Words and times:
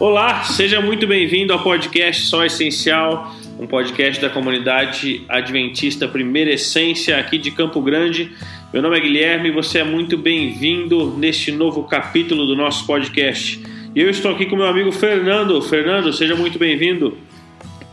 Olá, 0.00 0.44
seja 0.44 0.80
muito 0.80 1.06
bem-vindo 1.06 1.52
ao 1.52 1.62
podcast 1.62 2.24
Só 2.24 2.42
Essencial, 2.42 3.34
um 3.58 3.66
podcast 3.66 4.18
da 4.18 4.30
comunidade 4.30 5.26
adventista 5.28 6.08
Primeira 6.08 6.54
Essência 6.54 7.18
aqui 7.18 7.36
de 7.36 7.50
Campo 7.50 7.82
Grande. 7.82 8.32
Meu 8.72 8.80
nome 8.80 8.96
é 8.96 9.00
Guilherme 9.00 9.50
e 9.50 9.52
você 9.52 9.80
é 9.80 9.84
muito 9.84 10.16
bem-vindo 10.16 11.14
neste 11.18 11.52
novo 11.52 11.84
capítulo 11.84 12.46
do 12.46 12.56
nosso 12.56 12.86
podcast. 12.86 13.62
E 13.94 14.00
eu 14.00 14.08
estou 14.08 14.30
aqui 14.30 14.46
com 14.46 14.56
meu 14.56 14.68
amigo 14.68 14.90
Fernando. 14.90 15.60
Fernando, 15.60 16.10
seja 16.14 16.34
muito 16.34 16.58
bem-vindo. 16.58 17.18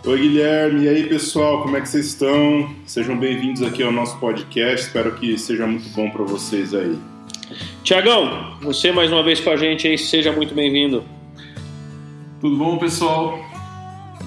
Oi, 0.06 0.18
Guilherme. 0.18 0.86
E 0.86 0.88
aí, 0.88 1.04
pessoal, 1.04 1.62
como 1.62 1.76
é 1.76 1.82
que 1.82 1.90
vocês 1.90 2.06
estão? 2.06 2.74
Sejam 2.86 3.18
bem-vindos 3.18 3.62
aqui 3.62 3.84
ao 3.84 3.92
nosso 3.92 4.18
podcast. 4.18 4.88
Espero 4.88 5.12
que 5.16 5.38
seja 5.38 5.68
muito 5.68 5.90
bom 5.90 6.10
para 6.10 6.24
vocês 6.24 6.74
aí. 6.74 6.98
Tiagão, 7.84 8.56
você 8.62 8.94
mais 8.94 9.12
uma 9.12 9.24
vez 9.24 9.42
com 9.42 9.50
a 9.50 9.58
gente 9.58 9.90
aí, 9.90 9.98
seja 9.98 10.32
muito 10.32 10.56
bem-vindo. 10.56 11.17
Tudo 12.40 12.56
bom, 12.56 12.78
pessoal? 12.78 13.40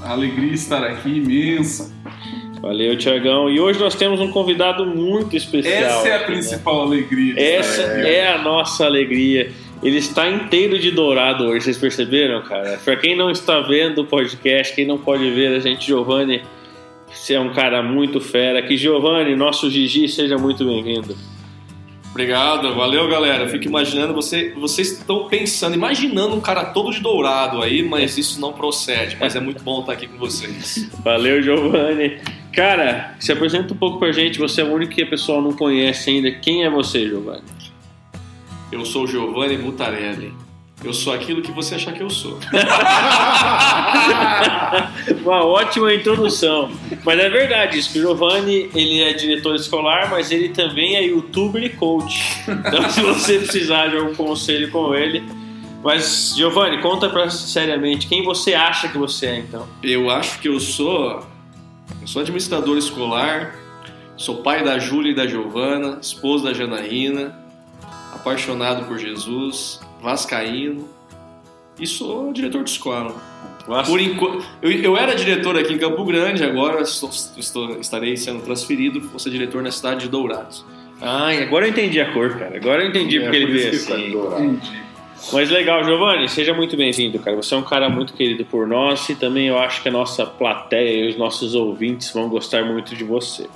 Alegria 0.02 0.52
estar 0.52 0.82
aqui 0.82 1.18
imensa. 1.18 1.94
Valeu, 2.60 2.96
Tiagão. 2.98 3.48
E 3.48 3.60
hoje 3.60 3.78
nós 3.78 3.94
temos 3.94 4.20
um 4.20 4.30
convidado 4.30 4.84
muito 4.84 5.36
especial. 5.36 6.00
Essa 6.00 6.08
é 6.08 6.12
a 6.12 6.16
aqui, 6.16 6.32
principal 6.32 6.88
né? 6.88 6.96
alegria. 6.96 7.40
Essa 7.40 7.82
é 7.82 8.32
a 8.32 8.38
nossa 8.38 8.84
alegria. 8.84 9.52
Ele 9.82 9.96
está 9.96 10.28
inteiro 10.28 10.78
de 10.78 10.90
dourado 10.90 11.44
hoje, 11.44 11.64
vocês 11.64 11.78
perceberam, 11.78 12.42
cara? 12.42 12.78
Para 12.84 12.96
quem 12.96 13.16
não 13.16 13.30
está 13.30 13.60
vendo 13.60 14.02
o 14.02 14.04
podcast, 14.04 14.74
quem 14.74 14.86
não 14.86 14.98
pode 14.98 15.30
ver, 15.30 15.54
a 15.54 15.60
gente, 15.60 15.86
Giovanni, 15.86 16.42
você 17.06 17.34
é 17.34 17.40
um 17.40 17.52
cara 17.52 17.82
muito 17.82 18.20
fera. 18.20 18.60
Que 18.60 18.76
Giovanni, 18.76 19.36
nosso 19.36 19.70
Gigi, 19.70 20.08
seja 20.08 20.36
muito 20.36 20.64
bem-vindo. 20.64 21.16
Obrigado, 22.10 22.74
valeu 22.74 23.08
galera. 23.08 23.48
Fico 23.48 23.66
imaginando, 23.66 24.12
você, 24.12 24.50
vocês 24.50 24.92
estão 24.92 25.28
pensando, 25.28 25.74
imaginando 25.74 26.34
um 26.34 26.40
cara 26.40 26.64
todo 26.64 26.90
de 26.90 27.00
dourado 27.00 27.62
aí, 27.62 27.82
mas 27.82 28.18
isso 28.18 28.40
não 28.40 28.52
procede. 28.52 29.16
Mas 29.18 29.36
é 29.36 29.40
muito 29.40 29.62
bom 29.62 29.80
estar 29.80 29.92
aqui 29.92 30.08
com 30.08 30.18
vocês. 30.18 30.90
Valeu, 31.04 31.40
Giovanni. 31.40 32.18
Cara, 32.52 33.14
se 33.20 33.30
apresenta 33.30 33.72
um 33.72 33.76
pouco 33.76 33.98
pra 33.98 34.10
gente, 34.10 34.38
você 34.38 34.60
é 34.60 34.64
o 34.64 34.72
único 34.72 34.92
que 34.92 35.02
a 35.02 35.06
pessoa 35.06 35.40
não 35.40 35.52
conhece 35.52 36.10
ainda. 36.10 36.32
Quem 36.32 36.64
é 36.64 36.70
você, 36.70 37.06
Giovanni? 37.06 37.44
Eu 38.72 38.84
sou 38.84 39.06
Giovanni 39.06 39.56
Mutarelli. 39.56 40.34
Eu 40.82 40.94
sou 40.94 41.12
aquilo 41.12 41.42
que 41.42 41.52
você 41.52 41.74
achar 41.74 41.92
que 41.92 42.02
eu 42.02 42.08
sou. 42.08 42.38
Uma 45.22 45.44
ótima 45.44 45.92
introdução. 45.92 46.72
Mas 47.04 47.20
é 47.20 47.28
verdade 47.28 47.78
isso, 47.78 47.90
o 47.98 48.00
Giovanni 48.00 48.70
ele 48.74 49.02
é 49.02 49.12
diretor 49.12 49.54
escolar, 49.54 50.08
mas 50.10 50.30
ele 50.30 50.48
também 50.48 50.96
é 50.96 51.04
youtuber 51.04 51.62
e 51.62 51.68
coach. 51.68 52.42
Então 52.48 52.88
se 52.88 53.02
você 53.02 53.38
precisar 53.38 53.88
de 53.88 53.98
algum 53.98 54.14
conselho 54.14 54.70
com 54.70 54.94
ele. 54.94 55.22
Mas, 55.82 56.34
Giovanni, 56.36 56.80
conta 56.82 57.08
pra 57.08 57.30
seriamente, 57.30 58.06
quem 58.06 58.22
você 58.22 58.52
acha 58.54 58.88
que 58.88 58.98
você 58.98 59.26
é 59.26 59.38
então? 59.38 59.66
Eu 59.82 60.10
acho 60.10 60.38
que 60.38 60.48
eu 60.48 60.60
sou. 60.60 61.24
Eu 62.00 62.06
sou 62.06 62.20
administrador 62.20 62.76
escolar, 62.76 63.54
sou 64.16 64.42
pai 64.42 64.62
da 64.62 64.78
Júlia 64.78 65.12
e 65.12 65.14
da 65.14 65.26
Giovana, 65.26 65.98
esposo 66.00 66.44
da 66.44 66.52
Janaína, 66.52 67.34
apaixonado 68.14 68.86
por 68.86 68.98
Jesus, 68.98 69.80
vascaíno 70.00 70.88
e 71.78 71.86
sou 71.86 72.32
diretor 72.32 72.64
de 72.64 72.70
escola. 72.70 73.14
Por 73.86 74.00
enquanto, 74.00 74.44
eu, 74.62 74.70
eu, 74.70 74.96
era 74.96 75.14
diretor 75.14 75.56
aqui 75.56 75.74
em 75.74 75.78
Campo 75.78 76.04
Grande, 76.04 76.42
agora 76.42 76.82
estou, 76.82 77.10
estou, 77.10 77.78
estarei 77.78 78.16
sendo 78.16 78.42
transferido, 78.42 79.00
vou 79.00 79.18
ser 79.18 79.30
diretor 79.30 79.62
na 79.62 79.70
cidade 79.70 80.00
de 80.00 80.08
Dourados. 80.08 80.64
Ah, 81.00 81.30
agora 81.30 81.66
eu 81.66 81.70
entendi 81.70 82.00
a 82.00 82.12
cor, 82.12 82.36
cara. 82.38 82.56
Agora 82.56 82.82
eu 82.82 82.88
entendi 82.88 83.18
É, 83.18 83.22
porque 83.22 83.36
ele 83.36 83.46
por 83.46 83.54
veio 83.54 83.68
assim. 83.68 84.60
Mas 85.32 85.50
legal, 85.50 85.84
Giovanni, 85.84 86.28
seja 86.28 86.52
muito 86.52 86.76
bem-vindo, 86.76 87.18
cara. 87.18 87.36
Você 87.36 87.54
é 87.54 87.56
um 87.56 87.62
cara 87.62 87.88
muito 87.88 88.14
querido 88.14 88.44
por 88.44 88.66
nós 88.66 89.08
e 89.08 89.14
também 89.14 89.48
eu 89.48 89.58
acho 89.58 89.82
que 89.82 89.88
a 89.88 89.92
nossa 89.92 90.26
plateia 90.26 91.04
e 91.04 91.08
os 91.08 91.16
nossos 91.16 91.54
ouvintes 91.54 92.10
vão 92.10 92.28
gostar 92.28 92.64
muito 92.64 92.96
de 92.96 93.04
você. 93.04 93.46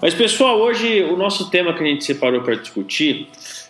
Mas, 0.00 0.14
pessoal, 0.14 0.60
hoje 0.60 1.02
o 1.02 1.16
nosso 1.16 1.50
tema 1.50 1.72
que 1.72 1.82
a 1.82 1.86
gente 1.86 2.04
separou 2.04 2.42
para 2.42 2.54
discutir 2.54 3.28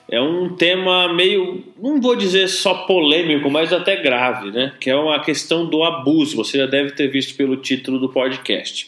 é 0.08 0.20
um 0.20 0.48
tema 0.56 1.12
meio, 1.12 1.64
não 1.80 2.00
vou 2.00 2.16
dizer 2.16 2.48
só 2.48 2.74
polêmico, 2.86 3.50
mas 3.50 3.72
até 3.72 3.96
grave, 3.96 4.50
né? 4.50 4.72
Que 4.80 4.90
é 4.90 4.96
uma 4.96 5.20
questão 5.20 5.66
do 5.66 5.84
abuso. 5.84 6.36
Você 6.36 6.58
já 6.58 6.66
deve 6.66 6.92
ter 6.92 7.08
visto 7.08 7.36
pelo 7.36 7.56
título 7.56 7.98
do 7.98 8.08
podcast. 8.08 8.86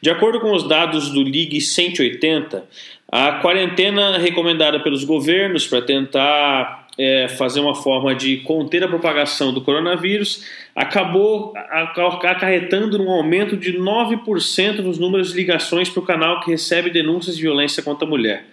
De 0.00 0.10
acordo 0.10 0.40
com 0.40 0.52
os 0.52 0.68
dados 0.68 1.10
do 1.10 1.22
Ligue 1.22 1.60
180, 1.60 2.64
a 3.10 3.32
quarentena 3.32 4.18
recomendada 4.18 4.78
pelos 4.80 5.04
governos 5.04 5.66
para 5.66 5.80
tentar 5.80 6.86
é, 6.98 7.28
fazer 7.28 7.60
uma 7.60 7.74
forma 7.74 8.14
de 8.14 8.38
conter 8.38 8.82
a 8.82 8.88
propagação 8.88 9.52
do 9.54 9.60
coronavírus 9.60 10.44
acabou 10.74 11.54
acarretando 11.56 13.00
um 13.00 13.10
aumento 13.10 13.56
de 13.56 13.72
9% 13.78 14.80
nos 14.80 14.98
números 14.98 15.30
de 15.30 15.36
ligações 15.36 15.88
para 15.88 16.00
o 16.00 16.06
canal 16.06 16.40
que 16.40 16.50
recebe 16.50 16.90
denúncias 16.90 17.36
de 17.36 17.42
violência 17.42 17.82
contra 17.82 18.06
a 18.06 18.10
mulher. 18.10 18.44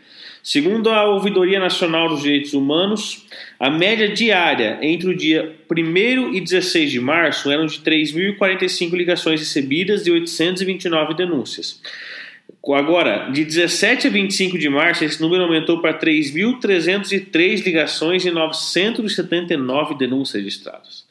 Segundo 0.45 0.91
a 0.91 1.05
Ouvidoria 1.05 1.59
Nacional 1.59 2.07
dos 2.07 2.21
Direitos 2.21 2.53
Humanos, 2.53 3.25
a 3.59 3.67
média 3.67 4.07
diária 4.07 4.77
entre 4.79 5.09
o 5.09 5.17
dia 5.17 5.55
1 5.67 6.35
e 6.35 6.39
16 6.39 6.91
de 6.91 6.99
março 6.99 7.49
eram 7.49 7.65
de 7.65 7.79
3.045 7.79 8.93
ligações 8.93 9.39
recebidas 9.39 10.05
e 10.05 10.11
829 10.11 11.15
denúncias. 11.15 11.81
Agora, 12.75 13.31
de 13.31 13.43
17 13.43 14.05
a 14.05 14.09
25 14.11 14.59
de 14.59 14.69
março, 14.69 15.03
esse 15.03 15.19
número 15.19 15.41
aumentou 15.41 15.81
para 15.81 15.97
3.303 15.97 17.65
ligações 17.65 18.23
e 18.23 18.29
979 18.29 19.97
denúncias 19.97 20.43
registradas. 20.43 21.05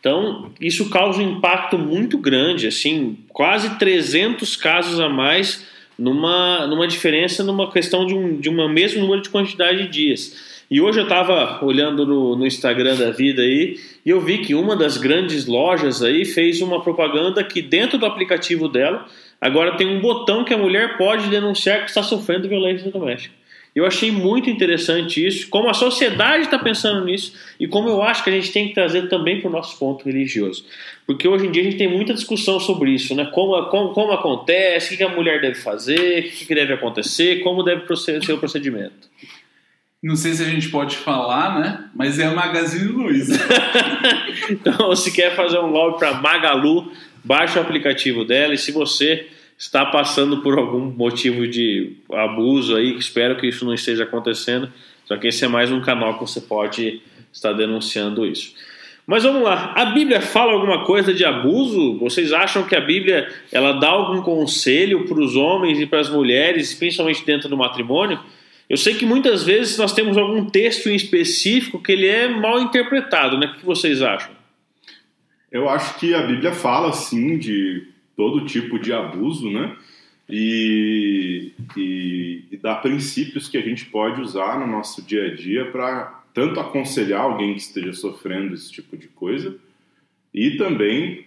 Então, 0.00 0.54
isso 0.58 0.88
causa 0.88 1.20
um 1.20 1.32
impacto 1.36 1.76
muito 1.76 2.16
grande, 2.16 2.66
assim, 2.66 3.18
quase 3.28 3.78
300 3.78 4.56
casos 4.56 4.98
a 4.98 5.10
mais 5.10 5.68
numa, 6.00 6.66
numa 6.66 6.88
diferença, 6.88 7.44
numa 7.44 7.70
questão 7.70 8.06
de 8.06 8.14
um 8.14 8.40
de 8.40 8.48
uma 8.48 8.68
mesmo 8.68 9.00
número 9.02 9.20
de 9.20 9.28
quantidade 9.28 9.82
de 9.82 9.88
dias. 9.88 10.64
E 10.70 10.80
hoje 10.80 11.00
eu 11.00 11.02
estava 11.02 11.64
olhando 11.64 12.06
no, 12.06 12.36
no 12.36 12.46
Instagram 12.46 12.96
da 12.96 13.10
vida 13.10 13.42
aí 13.42 13.76
e 14.06 14.10
eu 14.10 14.20
vi 14.20 14.38
que 14.38 14.54
uma 14.54 14.74
das 14.76 14.96
grandes 14.96 15.46
lojas 15.46 16.02
aí 16.02 16.24
fez 16.24 16.62
uma 16.62 16.80
propaganda 16.80 17.44
que 17.44 17.60
dentro 17.60 17.98
do 17.98 18.06
aplicativo 18.06 18.68
dela 18.68 19.04
agora 19.40 19.76
tem 19.76 19.88
um 19.88 20.00
botão 20.00 20.44
que 20.44 20.54
a 20.54 20.58
mulher 20.58 20.96
pode 20.96 21.28
denunciar 21.28 21.80
que 21.80 21.88
está 21.90 22.02
sofrendo 22.02 22.48
violência 22.48 22.90
doméstica. 22.90 23.39
Eu 23.74 23.86
achei 23.86 24.10
muito 24.10 24.50
interessante 24.50 25.24
isso, 25.24 25.48
como 25.48 25.68
a 25.68 25.74
sociedade 25.74 26.44
está 26.44 26.58
pensando 26.58 27.04
nisso 27.04 27.32
e 27.58 27.68
como 27.68 27.88
eu 27.88 28.02
acho 28.02 28.24
que 28.24 28.30
a 28.30 28.32
gente 28.32 28.50
tem 28.50 28.68
que 28.68 28.74
trazer 28.74 29.08
também 29.08 29.40
para 29.40 29.48
o 29.48 29.52
nosso 29.52 29.78
ponto 29.78 30.04
religioso. 30.04 30.64
Porque 31.06 31.28
hoje 31.28 31.46
em 31.46 31.52
dia 31.52 31.62
a 31.62 31.64
gente 31.64 31.78
tem 31.78 31.88
muita 31.88 32.12
discussão 32.12 32.58
sobre 32.58 32.90
isso, 32.90 33.14
né? 33.14 33.26
Como, 33.26 33.62
como, 33.66 33.92
como 33.92 34.12
acontece, 34.12 34.94
o 34.94 34.96
que 34.96 35.04
a 35.04 35.08
mulher 35.08 35.40
deve 35.40 35.54
fazer, 35.54 36.24
o 36.24 36.46
que 36.46 36.54
deve 36.54 36.72
acontecer, 36.72 37.42
como 37.42 37.62
deve 37.62 37.84
ser 37.96 38.32
o 38.32 38.38
procedimento. 38.38 39.08
Não 40.02 40.16
sei 40.16 40.32
se 40.32 40.42
a 40.42 40.46
gente 40.46 40.68
pode 40.70 40.96
falar, 40.96 41.60
né? 41.60 41.84
Mas 41.94 42.18
é 42.18 42.24
a 42.24 42.34
Magazine 42.34 42.90
Luiza. 42.90 43.38
então, 44.50 44.96
se 44.96 45.12
quer 45.12 45.36
fazer 45.36 45.58
um 45.58 45.66
lobby 45.66 45.98
para 45.98 46.14
Magalu, 46.14 46.90
baixe 47.22 47.58
o 47.58 47.62
aplicativo 47.62 48.24
dela 48.24 48.54
e 48.54 48.58
se 48.58 48.72
você 48.72 49.28
está 49.60 49.84
passando 49.84 50.38
por 50.38 50.58
algum 50.58 50.90
motivo 50.90 51.46
de 51.46 51.98
abuso 52.10 52.74
aí, 52.74 52.96
espero 52.96 53.36
que 53.36 53.46
isso 53.46 53.62
não 53.62 53.74
esteja 53.74 54.04
acontecendo, 54.04 54.72
só 55.04 55.18
que 55.18 55.28
esse 55.28 55.44
é 55.44 55.48
mais 55.48 55.70
um 55.70 55.82
canal 55.82 56.14
que 56.14 56.20
você 56.20 56.40
pode 56.40 57.02
estar 57.30 57.52
denunciando 57.52 58.24
isso. 58.24 58.54
Mas 59.06 59.22
vamos 59.22 59.42
lá, 59.42 59.74
a 59.76 59.84
Bíblia 59.86 60.22
fala 60.22 60.52
alguma 60.52 60.86
coisa 60.86 61.12
de 61.12 61.26
abuso? 61.26 61.98
Vocês 61.98 62.32
acham 62.32 62.62
que 62.62 62.74
a 62.74 62.80
Bíblia 62.80 63.30
ela 63.52 63.72
dá 63.72 63.88
algum 63.88 64.22
conselho 64.22 65.04
para 65.04 65.20
os 65.20 65.36
homens 65.36 65.78
e 65.78 65.84
para 65.84 66.00
as 66.00 66.08
mulheres, 66.08 66.72
principalmente 66.72 67.26
dentro 67.26 67.46
do 67.46 67.56
matrimônio? 67.56 68.18
Eu 68.66 68.78
sei 68.78 68.94
que 68.94 69.04
muitas 69.04 69.42
vezes 69.42 69.76
nós 69.76 69.92
temos 69.92 70.16
algum 70.16 70.46
texto 70.46 70.88
em 70.88 70.94
específico 70.94 71.82
que 71.82 71.92
ele 71.92 72.06
é 72.06 72.28
mal 72.28 72.62
interpretado, 72.62 73.36
né? 73.36 73.48
O 73.48 73.58
que 73.58 73.66
vocês 73.66 74.00
acham? 74.00 74.30
Eu 75.52 75.68
acho 75.68 75.98
que 75.98 76.14
a 76.14 76.22
Bíblia 76.22 76.52
fala, 76.52 76.92
sim, 76.92 77.36
de 77.36 77.88
todo 78.20 78.44
tipo 78.44 78.78
de 78.78 78.92
abuso, 78.92 79.50
né? 79.50 79.74
E, 80.28 81.52
e, 81.74 82.44
e 82.52 82.56
dá 82.58 82.74
princípios 82.74 83.48
que 83.48 83.56
a 83.56 83.62
gente 83.62 83.86
pode 83.86 84.20
usar 84.20 84.60
no 84.60 84.66
nosso 84.66 85.00
dia 85.00 85.24
a 85.24 85.34
dia 85.34 85.70
para 85.70 86.22
tanto 86.34 86.60
aconselhar 86.60 87.22
alguém 87.22 87.54
que 87.54 87.60
esteja 87.60 87.94
sofrendo 87.94 88.52
esse 88.52 88.70
tipo 88.70 88.94
de 88.94 89.08
coisa 89.08 89.56
e 90.34 90.50
também 90.58 91.24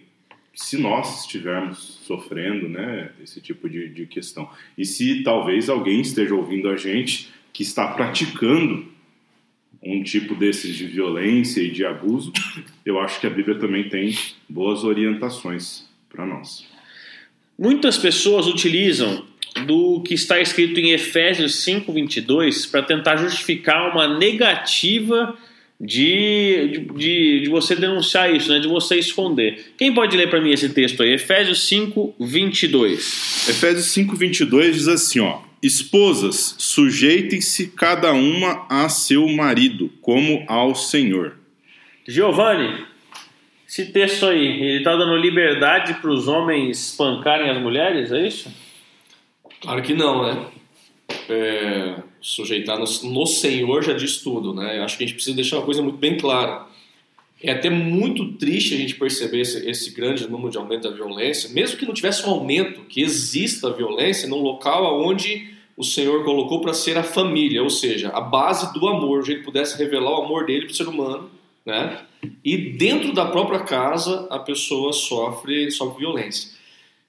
se 0.54 0.78
nós 0.78 1.22
estivermos 1.22 2.00
sofrendo 2.06 2.68
né, 2.68 3.10
esse 3.20 3.40
tipo 3.40 3.68
de, 3.68 3.88
de 3.88 4.06
questão. 4.06 4.48
E 4.78 4.84
se 4.84 5.24
talvez 5.24 5.68
alguém 5.68 6.00
esteja 6.00 6.32
ouvindo 6.32 6.68
a 6.68 6.76
gente 6.76 7.28
que 7.52 7.64
está 7.64 7.88
praticando 7.88 8.86
um 9.82 10.00
tipo 10.04 10.36
desses 10.36 10.76
de 10.76 10.86
violência 10.86 11.60
e 11.60 11.72
de 11.72 11.84
abuso, 11.84 12.32
eu 12.86 13.00
acho 13.00 13.20
que 13.20 13.26
a 13.26 13.30
Bíblia 13.30 13.58
também 13.58 13.88
tem 13.88 14.16
boas 14.48 14.84
orientações 14.84 15.92
para 16.08 16.24
nós. 16.24 16.72
Muitas 17.58 17.96
pessoas 17.96 18.46
utilizam 18.46 19.24
do 19.66 20.02
que 20.02 20.14
está 20.14 20.40
escrito 20.40 20.80
em 20.80 20.90
Efésios 20.90 21.64
5:22 21.64 22.66
para 22.70 22.82
tentar 22.82 23.16
justificar 23.16 23.92
uma 23.92 24.18
negativa 24.18 25.36
de, 25.80 26.86
de, 26.96 27.40
de, 27.40 27.48
você 27.48 27.74
denunciar 27.74 28.34
isso, 28.34 28.50
né? 28.50 28.58
de 28.58 28.68
você 28.68 28.96
esconder. 28.96 29.72
Quem 29.76 29.92
pode 29.92 30.16
ler 30.16 30.30
para 30.30 30.40
mim 30.40 30.50
esse 30.50 30.68
texto 30.68 31.02
aí? 31.02 31.12
Efésios 31.12 31.66
5, 31.68 32.14
22. 32.18 33.48
Efésios 33.48 33.86
5, 33.86 34.16
22 34.16 34.76
diz 34.76 34.88
assim, 34.88 35.20
ó. 35.20 35.42
Esposas, 35.62 36.56
sujeitem-se 36.58 37.68
cada 37.68 38.12
uma 38.12 38.66
a 38.68 38.88
seu 38.88 39.26
marido, 39.28 39.90
como 40.02 40.44
ao 40.46 40.74
Senhor. 40.74 41.36
Giovanni, 42.06 42.84
esse 43.74 43.86
texto 43.86 44.26
aí, 44.26 44.46
ele 44.46 44.78
está 44.78 44.94
dando 44.94 45.16
liberdade 45.16 45.94
para 45.94 46.08
os 46.08 46.28
homens 46.28 46.90
espancarem 46.90 47.50
as 47.50 47.60
mulheres, 47.60 48.12
é 48.12 48.24
isso? 48.24 48.48
Claro 49.60 49.82
que 49.82 49.92
não, 49.92 50.22
né? 50.22 50.46
É, 51.28 51.96
sujeitar 52.20 52.78
no, 52.78 52.84
no, 52.84 53.26
Senhor 53.26 53.82
já 53.82 53.92
diz 53.92 54.18
tudo, 54.18 54.54
né? 54.54 54.78
Eu 54.78 54.84
acho 54.84 54.96
que 54.96 55.02
a 55.02 55.06
gente 55.08 55.16
precisa 55.16 55.34
deixar 55.34 55.56
uma 55.56 55.64
coisa 55.64 55.82
muito 55.82 55.98
bem 55.98 56.16
clara. 56.16 56.66
É 57.42 57.50
até 57.50 57.68
muito 57.68 58.34
triste 58.34 58.74
a 58.74 58.78
gente 58.78 58.94
perceber 58.94 59.40
esse, 59.40 59.68
esse 59.68 59.90
grande 59.90 60.30
número 60.30 60.50
de 60.50 60.56
aumento 60.56 60.88
da 60.88 60.94
violência, 60.94 61.50
mesmo 61.50 61.76
que 61.76 61.84
não 61.84 61.92
tivesse 61.92 62.24
um 62.24 62.30
aumento, 62.30 62.82
que 62.82 63.02
exista 63.02 63.72
violência 63.72 64.28
num 64.28 64.40
local 64.40 65.02
onde 65.04 65.52
o 65.76 65.82
Senhor 65.82 66.22
colocou 66.22 66.60
para 66.60 66.72
ser 66.72 66.96
a 66.96 67.02
família, 67.02 67.60
ou 67.60 67.70
seja, 67.70 68.10
a 68.10 68.20
base 68.20 68.72
do 68.72 68.86
amor, 68.86 69.18
onde 69.18 69.32
ele 69.32 69.42
pudesse 69.42 69.76
revelar 69.76 70.12
o 70.12 70.22
amor 70.22 70.46
dele 70.46 70.66
para 70.66 70.72
o 70.72 70.76
ser 70.76 70.86
humano, 70.86 71.28
né? 71.64 72.04
E 72.44 72.56
dentro 72.56 73.12
da 73.12 73.26
própria 73.26 73.60
casa 73.60 74.26
a 74.30 74.38
pessoa 74.38 74.92
sofre, 74.92 75.70
sofre 75.70 76.00
violência. 76.00 76.50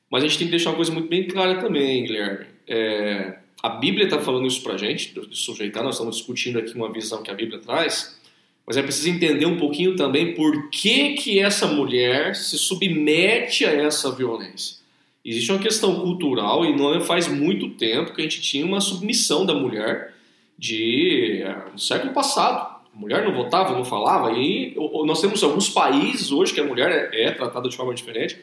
Mas 0.10 0.24
a 0.24 0.28
gente 0.28 0.38
tem 0.38 0.48
que 0.48 0.52
deixar 0.52 0.70
uma 0.70 0.76
coisa 0.76 0.92
muito 0.92 1.10
bem 1.10 1.28
clara 1.28 1.60
também, 1.60 2.04
Guilherme. 2.04 2.46
É, 2.68 3.40
a 3.62 3.70
Bíblia 3.70 4.06
está 4.06 4.20
falando 4.20 4.48
isso 4.48 4.62
para 4.62 4.76
a 4.76 4.78
gente, 4.78 5.14
de 5.14 5.36
sujeitar, 5.38 5.84
nós 5.84 5.96
estamos 5.96 6.18
discutindo 6.18 6.60
aqui 6.60 6.74
uma 6.76 6.92
visão 6.92 7.24
que 7.24 7.32
a 7.32 7.34
Bíblia 7.34 7.60
traz, 7.60 8.20
mas 8.66 8.78
é 8.78 8.82
preciso 8.82 9.10
entender 9.10 9.46
um 9.46 9.58
pouquinho 9.58 9.96
também 9.96 10.34
por 10.34 10.70
que, 10.70 11.14
que 11.14 11.40
essa 11.40 11.68
mulher 11.68 12.36
se 12.36 12.58
submete 12.58 13.66
a 13.66 13.72
essa 13.72 14.12
violência. 14.12 14.78
Existe 15.24 15.52
uma 15.52 15.60
questão 15.60 16.00
cultural 16.00 16.64
e 16.64 16.76
não 16.76 17.02
faz 17.02 17.28
muito 17.28 17.72
tempo 17.72 18.14
que 18.14 18.22
a 18.22 18.24
gente 18.24 18.42
tinha 18.42 18.66
uma 18.66 18.80
submissão 18.80 19.46
da 19.46 19.56
mulher 19.56 20.14
de 20.58 21.42
é, 21.42 21.72
no 21.72 21.80
século 21.80 22.14
passado. 22.14 22.75
A 22.96 22.98
mulher 22.98 23.26
não 23.26 23.34
votava, 23.34 23.74
não 23.74 23.84
falava, 23.84 24.32
e 24.32 24.74
nós 25.06 25.20
temos 25.20 25.44
alguns 25.44 25.68
países 25.68 26.32
hoje 26.32 26.54
que 26.54 26.62
a 26.62 26.64
mulher 26.64 27.12
é, 27.12 27.26
é 27.26 27.32
tratada 27.32 27.68
de 27.68 27.76
forma 27.76 27.94
diferente. 27.94 28.38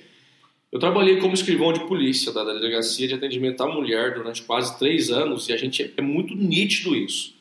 Eu 0.71 0.79
trabalhei 0.79 1.21
como 1.21 1.33
escrivão 1.33 1.73
de 1.73 1.81
polícia 1.81 2.31
da 2.33 2.45
delegacia 2.45 3.09
de 3.09 3.15
atendimento 3.15 3.63
à 3.63 3.67
mulher 3.67 4.15
durante 4.15 4.43
quase 4.43 4.79
três 4.79 5.11
anos 5.11 5.49
e 5.49 5.55
a 5.55 5.57
gente 5.57 5.93
é 5.97 6.03
muito 6.03 6.35
nítido 6.35 6.95
isso. 6.95 7.35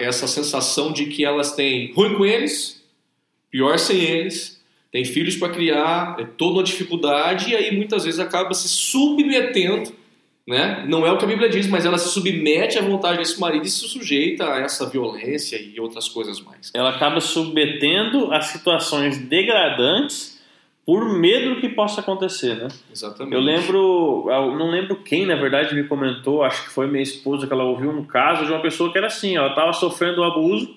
Essa 0.00 0.26
sensação 0.26 0.92
de 0.92 1.06
que 1.06 1.24
elas 1.24 1.54
têm 1.54 1.92
ruim 1.92 2.14
com 2.14 2.24
eles, 2.24 2.84
pior 3.50 3.78
sem 3.78 4.00
eles, 4.00 4.60
tem 4.90 5.04
filhos 5.04 5.36
para 5.36 5.52
criar, 5.52 6.16
é 6.18 6.24
toda 6.24 6.58
uma 6.58 6.62
dificuldade 6.62 7.50
e 7.50 7.56
aí 7.56 7.76
muitas 7.76 8.04
vezes 8.04 8.18
acaba 8.20 8.52
se 8.52 8.68
submetendo, 8.68 9.92
né? 10.46 10.84
Não 10.88 11.06
é 11.06 11.12
o 11.12 11.18
que 11.18 11.24
a 11.24 11.28
Bíblia 11.28 11.48
diz, 11.48 11.66
mas 11.66 11.84
ela 11.84 11.98
se 11.98 12.08
submete 12.08 12.78
à 12.78 12.82
vontade 12.82 13.18
desse 13.18 13.40
marido 13.40 13.64
e 13.64 13.70
se 13.70 13.88
sujeita 13.88 14.44
a 14.44 14.58
essa 14.58 14.88
violência 14.88 15.56
e 15.56 15.78
outras 15.80 16.08
coisas 16.08 16.40
mais. 16.40 16.70
Ela 16.74 16.90
acaba 16.90 17.20
submetendo 17.20 18.32
a 18.32 18.40
situações 18.40 19.18
degradantes 19.18 20.42
por 20.84 21.16
medo 21.16 21.54
do 21.54 21.60
que 21.60 21.68
possa 21.68 22.00
acontecer, 22.00 22.56
né? 22.56 22.68
Exatamente. 22.92 23.34
Eu 23.34 23.40
lembro, 23.40 24.26
eu 24.28 24.56
não 24.56 24.68
lembro 24.68 24.96
quem 24.96 25.24
na 25.24 25.36
verdade 25.36 25.74
me 25.76 25.84
comentou, 25.84 26.42
acho 26.42 26.64
que 26.64 26.70
foi 26.70 26.88
minha 26.88 27.02
esposa 27.02 27.46
que 27.46 27.52
ela 27.52 27.62
ouviu 27.62 27.90
um 27.90 28.04
caso 28.04 28.44
de 28.44 28.50
uma 28.50 28.60
pessoa 28.60 28.90
que 28.90 28.98
era 28.98 29.06
assim, 29.06 29.36
ela 29.36 29.50
estava 29.50 29.72
sofrendo 29.72 30.24
abuso, 30.24 30.74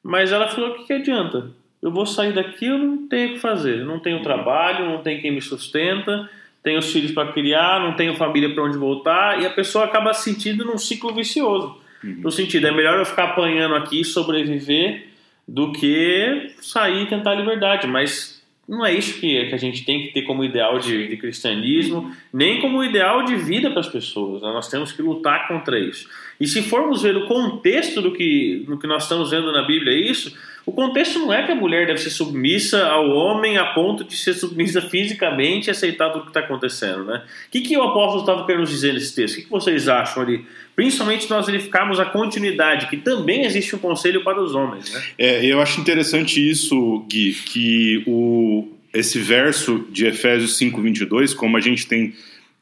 mas 0.00 0.30
ela 0.30 0.46
falou: 0.46 0.70
o 0.70 0.74
que, 0.74 0.84
que 0.84 0.92
adianta? 0.92 1.50
eu 1.82 1.90
vou 1.90 2.06
sair 2.06 2.32
daqui, 2.32 2.66
eu 2.66 2.78
não 2.78 3.08
tenho 3.08 3.30
o 3.30 3.32
que 3.34 3.40
fazer. 3.40 3.80
Eu 3.80 3.86
não 3.86 3.98
tenho 3.98 4.22
trabalho, 4.22 4.88
não 4.88 5.02
tenho 5.02 5.20
quem 5.20 5.32
me 5.32 5.42
sustenta, 5.42 6.30
tenho 6.62 6.78
os 6.78 6.92
filhos 6.92 7.10
para 7.10 7.32
criar, 7.32 7.80
não 7.80 7.94
tenho 7.94 8.14
família 8.16 8.52
para 8.54 8.62
onde 8.62 8.78
voltar, 8.78 9.42
e 9.42 9.46
a 9.46 9.50
pessoa 9.50 9.84
acaba 9.84 10.12
se 10.14 10.32
sentindo 10.32 10.64
num 10.64 10.78
ciclo 10.78 11.12
vicioso. 11.12 11.76
Uhum. 12.02 12.20
No 12.22 12.30
sentido, 12.30 12.66
é 12.66 12.72
melhor 12.72 12.98
eu 12.98 13.04
ficar 13.04 13.24
apanhando 13.24 13.74
aqui 13.74 14.00
e 14.00 14.04
sobreviver 14.04 15.08
do 15.46 15.72
que 15.72 16.52
sair 16.60 17.02
e 17.02 17.06
tentar 17.06 17.32
a 17.32 17.34
liberdade. 17.34 17.86
Mas 17.86 18.42
não 18.68 18.86
é 18.86 18.94
isso 18.94 19.20
que, 19.20 19.46
que 19.46 19.54
a 19.54 19.58
gente 19.58 19.84
tem 19.84 20.02
que 20.02 20.12
ter 20.12 20.22
como 20.22 20.44
ideal 20.44 20.78
de, 20.78 21.08
de 21.08 21.16
cristianismo, 21.16 22.12
nem 22.32 22.60
como 22.60 22.82
ideal 22.82 23.24
de 23.24 23.36
vida 23.36 23.70
para 23.70 23.80
as 23.80 23.88
pessoas. 23.88 24.42
Né? 24.42 24.48
Nós 24.48 24.68
temos 24.68 24.92
que 24.92 25.02
lutar 25.02 25.48
contra 25.48 25.78
isso. 25.78 26.08
E 26.40 26.46
se 26.46 26.62
formos 26.62 27.02
ver 27.02 27.16
o 27.16 27.26
contexto 27.26 28.00
do 28.00 28.12
que, 28.12 28.64
do 28.66 28.78
que 28.78 28.86
nós 28.86 29.02
estamos 29.02 29.30
vendo 29.30 29.52
na 29.52 29.62
Bíblia, 29.62 29.92
é 29.92 30.10
isso 30.10 30.36
o 30.64 30.72
contexto 30.72 31.18
não 31.18 31.32
é 31.32 31.44
que 31.44 31.50
a 31.50 31.54
mulher 31.54 31.86
deve 31.86 31.98
ser 31.98 32.10
submissa 32.10 32.86
ao 32.86 33.08
homem 33.10 33.58
a 33.58 33.66
ponto 33.66 34.04
de 34.04 34.16
ser 34.16 34.34
submissa 34.34 34.80
fisicamente 34.80 35.66
e 35.66 35.70
aceitar 35.70 36.10
tudo 36.10 36.20
o 36.20 36.24
que 36.24 36.30
está 36.30 36.40
acontecendo, 36.40 37.04
né? 37.04 37.22
O 37.48 37.50
que, 37.50 37.60
que 37.60 37.76
o 37.76 37.82
apóstolo 37.82 38.20
estava 38.20 38.46
querendo 38.46 38.66
dizer 38.66 38.94
nesse 38.94 39.14
texto? 39.14 39.34
O 39.34 39.36
que, 39.38 39.44
que 39.44 39.50
vocês 39.50 39.88
acham 39.88 40.22
ali? 40.22 40.44
Principalmente 40.76 41.28
nós 41.28 41.46
verificarmos 41.46 41.98
a 41.98 42.04
continuidade, 42.04 42.88
que 42.88 42.96
também 42.96 43.44
existe 43.44 43.74
um 43.74 43.78
conselho 43.78 44.22
para 44.22 44.40
os 44.40 44.54
homens, 44.54 44.92
né? 44.92 45.02
É, 45.18 45.44
eu 45.44 45.60
acho 45.60 45.80
interessante 45.80 46.48
isso, 46.48 47.04
Gui, 47.08 47.34
que 47.34 48.02
o, 48.06 48.68
esse 48.94 49.18
verso 49.18 49.86
de 49.90 50.06
Efésios 50.06 50.56
5:22, 50.58 51.34
como 51.34 51.56
a 51.56 51.60
gente 51.60 51.86
tem 51.86 52.14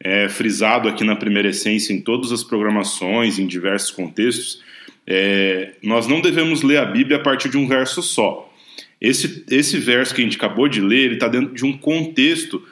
é, 0.02 0.28
frisado 0.28 0.88
aqui 0.88 1.04
na 1.04 1.14
primeira 1.14 1.48
essência 1.48 1.92
em 1.92 2.00
todas 2.00 2.32
as 2.32 2.42
programações, 2.42 3.38
em 3.38 3.46
diversos 3.46 3.90
contextos, 3.90 4.62
é, 5.06 5.72
nós 5.82 6.06
não 6.06 6.20
devemos 6.20 6.62
ler 6.62 6.78
a 6.78 6.84
Bíblia 6.84 7.16
a 7.16 7.20
partir 7.20 7.48
de 7.48 7.58
um 7.58 7.66
verso 7.66 8.02
só. 8.02 8.48
Esse, 9.00 9.44
esse 9.50 9.78
verso 9.78 10.14
que 10.14 10.20
a 10.20 10.24
gente 10.24 10.36
acabou 10.36 10.68
de 10.68 10.80
ler, 10.80 11.12
está 11.12 11.26
dentro 11.26 11.54
de 11.54 11.64
um 11.64 11.76
contexto 11.76 12.62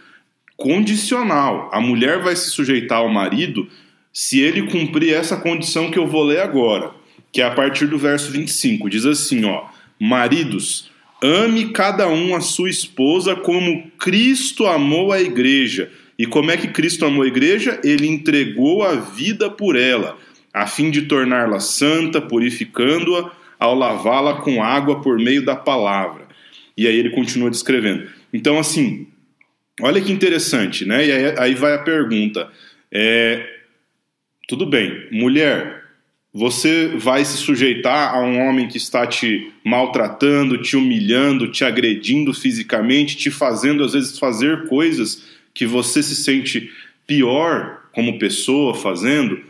condicional. 0.57 1.71
A 1.73 1.81
mulher 1.81 2.21
vai 2.21 2.37
se 2.37 2.51
sujeitar 2.51 2.99
ao 2.99 3.09
marido 3.09 3.69
se 4.13 4.41
ele 4.41 4.63
cumprir 4.63 5.15
essa 5.15 5.37
condição 5.37 5.91
que 5.91 5.99
eu 5.99 6.07
vou 6.07 6.23
ler 6.23 6.41
agora, 6.41 6.93
que 7.33 7.41
é 7.41 7.45
a 7.45 7.51
partir 7.51 7.87
do 7.87 7.99
verso 7.99 8.31
25. 8.31 8.91
Diz 8.91 9.07
assim, 9.07 9.45
ó: 9.45 9.65
Maridos, 9.99 10.91
ame 11.23 11.71
cada 11.71 12.09
um 12.09 12.35
a 12.35 12.41
sua 12.41 12.69
esposa 12.69 13.35
como 13.35 13.91
Cristo 13.99 14.67
amou 14.67 15.13
a 15.13 15.21
igreja. 15.21 15.91
E 16.19 16.27
como 16.27 16.51
é 16.51 16.57
que 16.57 16.69
Cristo 16.69 17.07
amou 17.07 17.23
a 17.23 17.29
igreja? 17.29 17.81
Ele 17.85 18.07
entregou 18.07 18.83
a 18.83 18.97
vida 18.97 19.49
por 19.49 19.77
ela 19.77 20.19
a 20.63 20.67
fim 20.67 20.91
de 20.91 21.03
torná-la 21.03 21.61
santa, 21.61 22.21
purificando-a 22.21 23.31
ao 23.59 23.75
lavá-la 23.75 24.35
com 24.41 24.63
água 24.63 25.01
por 25.01 25.19
meio 25.19 25.45
da 25.45 25.55
palavra. 25.55 26.27
E 26.77 26.87
aí 26.87 26.97
ele 26.97 27.11
continua 27.11 27.51
descrevendo. 27.51 28.09
Então, 28.33 28.59
assim, 28.59 29.07
olha 29.81 30.01
que 30.01 30.13
interessante, 30.13 30.85
né? 30.85 31.07
E 31.07 31.13
aí, 31.13 31.35
aí 31.39 31.55
vai 31.55 31.75
a 31.75 31.79
pergunta: 31.79 32.51
é, 32.91 33.47
tudo 34.49 34.67
bem, 34.67 35.09
mulher, 35.13 35.85
você 36.33 36.89
vai 36.97 37.25
se 37.25 37.37
sujeitar 37.37 38.15
a 38.15 38.21
um 38.21 38.39
homem 38.39 38.69
que 38.69 38.77
está 38.77 39.07
te 39.07 39.53
maltratando, 39.65 40.59
te 40.59 40.77
humilhando, 40.77 41.51
te 41.51 41.65
agredindo 41.65 42.35
fisicamente, 42.35 43.17
te 43.17 43.31
fazendo 43.31 43.85
às 43.85 43.93
vezes 43.93 44.19
fazer 44.19 44.67
coisas 44.67 45.25
que 45.55 45.67
você 45.67 46.03
se 46.03 46.17
sente 46.17 46.71
pior 47.07 47.89
como 47.93 48.19
pessoa 48.19 48.75
fazendo? 48.75 49.48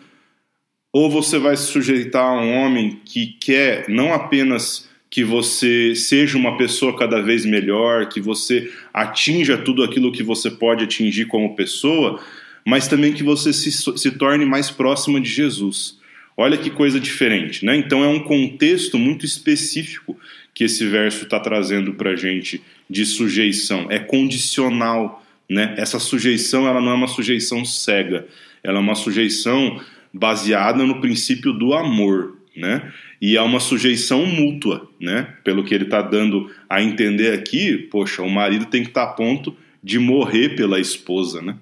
Ou 0.92 1.10
você 1.10 1.38
vai 1.38 1.56
se 1.56 1.64
sujeitar 1.64 2.24
a 2.24 2.40
um 2.40 2.54
homem 2.54 3.00
que 3.04 3.36
quer 3.40 3.88
não 3.88 4.12
apenas 4.12 4.88
que 5.10 5.24
você 5.24 5.94
seja 5.94 6.36
uma 6.36 6.56
pessoa 6.56 6.96
cada 6.96 7.20
vez 7.22 7.44
melhor, 7.44 8.08
que 8.08 8.20
você 8.20 8.70
atinja 8.92 9.56
tudo 9.56 9.82
aquilo 9.82 10.12
que 10.12 10.22
você 10.22 10.50
pode 10.50 10.84
atingir 10.84 11.26
como 11.26 11.56
pessoa, 11.56 12.20
mas 12.64 12.88
também 12.88 13.14
que 13.14 13.22
você 13.22 13.52
se, 13.52 13.70
se 13.72 14.10
torne 14.12 14.44
mais 14.44 14.70
próxima 14.70 15.20
de 15.20 15.28
Jesus. 15.28 15.98
Olha 16.36 16.56
que 16.56 16.70
coisa 16.70 17.00
diferente, 17.00 17.64
né? 17.64 17.76
Então 17.76 18.04
é 18.04 18.08
um 18.08 18.20
contexto 18.20 18.98
muito 18.98 19.24
específico 19.24 20.16
que 20.54 20.64
esse 20.64 20.86
verso 20.86 21.24
está 21.24 21.40
trazendo 21.40 21.94
para 21.94 22.10
a 22.10 22.16
gente 22.16 22.62
de 22.88 23.04
sujeição. 23.06 23.86
É 23.90 23.98
condicional, 23.98 25.24
né? 25.48 25.74
Essa 25.78 25.98
sujeição 25.98 26.68
ela 26.68 26.80
não 26.80 26.92
é 26.92 26.94
uma 26.94 27.08
sujeição 27.08 27.64
cega, 27.64 28.26
ela 28.62 28.78
é 28.78 28.80
uma 28.80 28.94
sujeição 28.94 29.80
baseada 30.12 30.84
no 30.84 31.00
princípio 31.00 31.52
do 31.52 31.74
amor, 31.74 32.36
né? 32.56 32.92
E 33.20 33.36
é 33.36 33.42
uma 33.42 33.60
sujeição 33.60 34.24
mútua, 34.26 34.88
né? 35.00 35.34
Pelo 35.44 35.64
que 35.64 35.74
ele 35.74 35.84
está 35.84 36.02
dando 36.02 36.50
a 36.68 36.82
entender 36.82 37.32
aqui, 37.32 37.76
poxa, 37.76 38.22
o 38.22 38.30
marido 38.30 38.66
tem 38.66 38.82
que 38.82 38.88
estar 38.88 39.06
tá 39.06 39.12
a 39.12 39.14
ponto 39.14 39.56
de 39.82 39.98
morrer 39.98 40.50
pela 40.56 40.80
esposa, 40.80 41.40
né? 41.40 41.56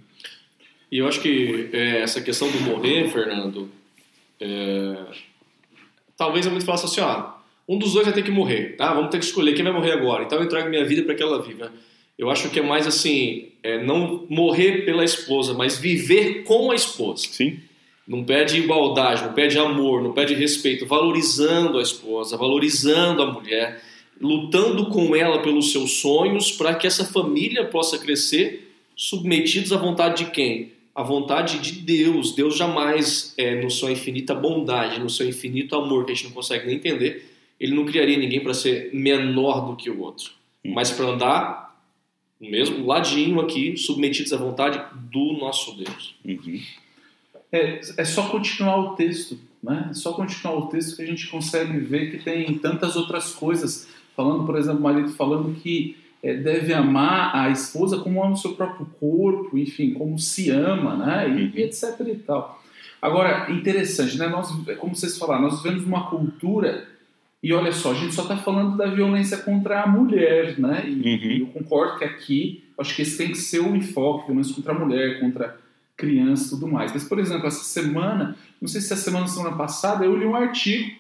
E 0.91 0.99
eu 0.99 1.09
acho 1.09 1.21
que 1.21 1.69
é, 1.73 2.01
essa 2.01 2.21
questão 2.21 2.51
do 2.51 2.61
morrer, 2.61 3.09
Fernando, 3.09 3.69
é, 4.41 4.97
talvez 6.17 6.47
é 6.47 6.51
muito 6.51 6.65
fácil 6.65 6.87
assim, 6.87 7.01
ó, 7.01 7.35
um 7.69 7.79
dos 7.79 7.93
dois 7.93 8.07
vai 8.07 8.15
ter 8.15 8.23
que 8.23 8.31
morrer, 8.31 8.77
tá? 8.77 8.95
Vamos 8.95 9.11
ter 9.11 9.19
que 9.19 9.25
escolher 9.25 9.55
quem 9.55 9.65
vai 9.65 9.73
morrer 9.73 9.93
agora. 9.93 10.25
Então 10.25 10.39
eu 10.39 10.45
entrego 10.45 10.69
minha 10.69 10.85
vida 10.85 11.03
para 11.03 11.15
que 11.15 11.23
ela 11.23 11.43
viva. 11.43 11.73
Eu 12.17 12.31
acho 12.31 12.49
que 12.49 12.61
é 12.61 12.63
mais 12.63 12.87
assim, 12.87 13.49
é, 13.63 13.83
não 13.83 14.25
morrer 14.31 14.85
pela 14.85 15.05
esposa, 15.05 15.53
mas 15.53 15.77
viver 15.77 16.45
com 16.45 16.71
a 16.71 16.75
esposa. 16.75 17.27
Sim 17.31 17.61
não 18.07 18.23
pede 18.23 18.59
igualdade, 18.59 19.25
não 19.25 19.33
pede 19.33 19.59
amor, 19.59 20.03
não 20.03 20.13
pede 20.13 20.35
respeito, 20.35 20.87
valorizando 20.87 21.79
a 21.79 21.83
esposa, 21.83 22.37
valorizando 22.37 23.23
a 23.23 23.33
mulher. 23.33 23.83
lutando 24.19 24.87
com 24.87 25.15
ela 25.15 25.43
pelos 25.43 25.73
seus 25.73 26.01
sonhos 26.01 26.51
para 26.51 26.75
que 26.75 26.87
essa 26.87 27.05
família 27.05 27.67
possa 27.67 27.99
crescer 27.99 28.73
submetidos 28.97 29.75
à 29.75 29.77
vontade 29.77 30.25
de 30.25 30.31
quem? 30.31 30.73
À 30.95 31.03
vontade 31.03 31.59
de 31.59 31.73
Deus. 31.73 32.35
Deus 32.35 32.57
jamais, 32.57 33.35
é, 33.37 33.61
no 33.63 33.71
sua 33.71 33.93
infinita 33.93 34.35
bondade, 34.35 34.99
no 34.99 35.11
seu 35.11 35.29
infinito 35.29 35.77
amor, 35.77 36.07
que 36.07 36.13
a 36.13 36.15
gente 36.15 36.29
não 36.29 36.33
consegue 36.33 36.67
nem 36.67 36.77
entender, 36.77 37.31
ele 37.61 37.75
não 37.75 37.85
criaria 37.85 38.17
ninguém 38.17 38.41
para 38.41 38.55
ser 38.55 38.89
menor 38.95 39.67
do 39.67 39.77
que 39.77 39.91
o 39.91 40.01
outro, 40.01 40.33
mas 40.65 40.91
para 40.91 41.07
andar 41.07 41.67
no 42.41 42.51
mesmo 42.51 42.87
ladinho 42.87 43.41
aqui, 43.41 43.77
submetidos 43.77 44.33
à 44.33 44.37
vontade 44.37 44.81
do 45.11 45.35
nosso 45.35 45.77
Deus. 45.77 46.15
Uhum. 46.25 46.61
É, 47.53 47.81
é 47.97 48.05
só 48.05 48.29
continuar 48.29 48.77
o 48.79 48.97
texto, 48.97 49.39
né? 49.63 49.89
É 49.91 49.95
só 49.95 50.13
continuar 50.13 50.57
o 50.57 50.67
texto 50.67 50.97
que 50.97 51.03
a 51.03 51.07
gente 51.07 51.29
consegue 51.29 51.79
ver 51.79 52.11
que 52.11 52.19
tem 52.19 52.59
tantas 52.59 52.97
outras 52.97 53.33
coisas. 53.33 53.89
Falando, 54.17 54.45
por 54.45 54.57
exemplo, 54.57 54.81
o 54.81 54.83
marido 54.83 55.11
falando 55.11 55.55
que 55.55 55.97
é, 56.23 56.35
deve 56.35 56.73
amar 56.73 57.35
a 57.37 57.51
esposa 57.51 57.99
como 57.99 58.23
ama 58.23 58.33
o 58.33 58.37
seu 58.37 58.55
próprio 58.55 58.87
corpo, 58.99 59.57
enfim, 59.59 59.93
como 59.93 60.19
se 60.19 60.51
ama, 60.51 60.97
né? 60.97 61.29
E, 61.31 61.59
e 61.59 61.63
etc 61.63 62.01
e 62.07 62.17
tal. 62.17 62.63
Agora, 63.01 63.51
interessante, 63.53 64.17
né? 64.19 64.27
Nós, 64.27 64.51
como 64.79 64.95
vocês 64.97 65.17
falaram, 65.19 65.43
nós 65.43 65.63
vivemos 65.63 65.85
uma 65.85 66.09
cultura 66.09 66.89
e 67.43 67.53
olha 67.53 67.71
só, 67.71 67.93
a 67.93 67.95
gente 67.95 68.15
só 68.15 68.23
está 68.23 68.37
falando 68.37 68.77
da 68.77 68.87
violência 68.87 69.37
contra 69.39 69.83
a 69.83 69.87
mulher, 69.87 70.59
né? 70.59 70.85
E, 70.89 70.93
Uhum. 70.93 71.41
eu 71.41 71.47
concordo 71.49 71.99
que 71.99 72.05
aqui, 72.05 72.65
acho 72.79 72.97
que 72.97 73.03
esse 73.03 73.17
tem 73.19 73.29
que 73.29 73.37
ser 73.39 73.61
o 73.61 73.77
enfoque, 73.77 74.27
violência 74.27 74.55
contra 74.55 74.73
a 74.73 74.79
mulher, 74.79 75.21
contra 75.21 75.57
criança 75.97 76.47
e 76.47 76.51
tudo 76.51 76.69
mais. 76.69 76.93
Mas, 76.93 77.05
por 77.05 77.19
exemplo, 77.19 77.47
essa 77.47 77.65
semana, 77.65 78.37
não 78.61 78.69
sei 78.69 78.81
se 78.81 78.93
a 78.93 78.97
semana 78.97 79.25
ou 79.25 79.31
semana 79.31 79.57
passada, 79.57 80.05
eu 80.05 80.17
li 80.17 80.27
um 80.27 80.37
artigo 80.37 80.91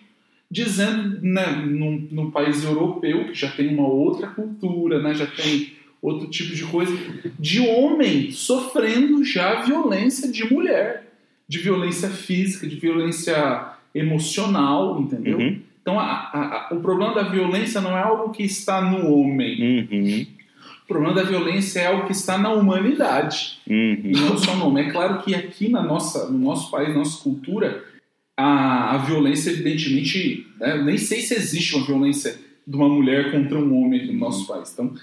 dizendo, 0.51 1.19
né, 1.23 1.47
num, 1.67 2.07
num 2.11 2.31
país 2.31 2.63
europeu, 2.65 3.27
que 3.27 3.35
já 3.35 3.51
tem 3.51 3.69
uma 3.75 3.87
outra 3.89 4.29
cultura, 4.29 5.03
né? 5.03 5.13
Já 5.15 5.27
tem 5.27 5.73
outro 6.01 6.29
tipo 6.31 6.55
de 6.55 6.65
coisa, 6.65 6.97
de 7.39 7.61
homem 7.61 8.31
sofrendo 8.31 9.25
já 9.25 9.63
violência 9.63 10.31
de 10.31 10.45
mulher, 10.53 11.13
de 11.49 11.59
violência 11.59 12.09
física, 12.09 12.67
de 12.67 12.77
violência 12.77 13.73
emocional, 13.95 15.01
entendeu? 15.01 15.39
Uhum. 15.39 15.61
Então, 15.83 15.99
a- 16.01 16.05
a- 16.33 16.69
a- 16.71 16.75
o 16.75 16.81
problema 16.81 17.15
da 17.15 17.23
violência 17.25 17.81
não 17.81 17.97
é 17.97 18.03
algo 18.03 18.33
que 18.33 18.43
está 18.43 18.81
no 18.81 19.13
homem. 19.13 19.89
Uhum. 19.91 20.27
O 20.87 20.89
problema 20.89 21.17
da 21.17 21.25
violência 21.25 21.81
é 21.81 21.87
algo 21.87 22.07
que 22.07 22.13
está 22.13 22.39
na 22.39 22.53
humanidade. 22.53 23.59
Uhum. 23.69 24.01
E 24.05 24.13
não 24.13 24.39
só 24.39 24.55
no 24.55 24.69
homem. 24.69 24.87
É 24.87 24.91
claro 24.93 25.21
que 25.21 25.35
aqui 25.35 25.69
na 25.69 25.83
nossa, 25.83 26.31
no 26.31 26.39
nosso 26.39 26.71
país, 26.71 26.91
na 26.91 26.99
nossa 26.99 27.21
cultura, 27.21 27.85
a, 28.37 28.95
a 28.95 28.99
violência, 28.99 29.51
evidentemente, 29.51 30.47
né, 30.61 30.81
nem 30.81 30.97
sei 30.97 31.23
se 31.23 31.35
existe 31.35 31.75
uma 31.75 31.85
violência 31.85 32.39
de 32.65 32.77
uma 32.77 32.89
mulher 32.89 33.33
contra 33.33 33.59
um 33.59 33.83
homem 33.83 34.01
aqui 34.01 34.13
no 34.13 34.21
nosso 34.21 34.47
país. 34.47 34.73
Então, 34.73 34.95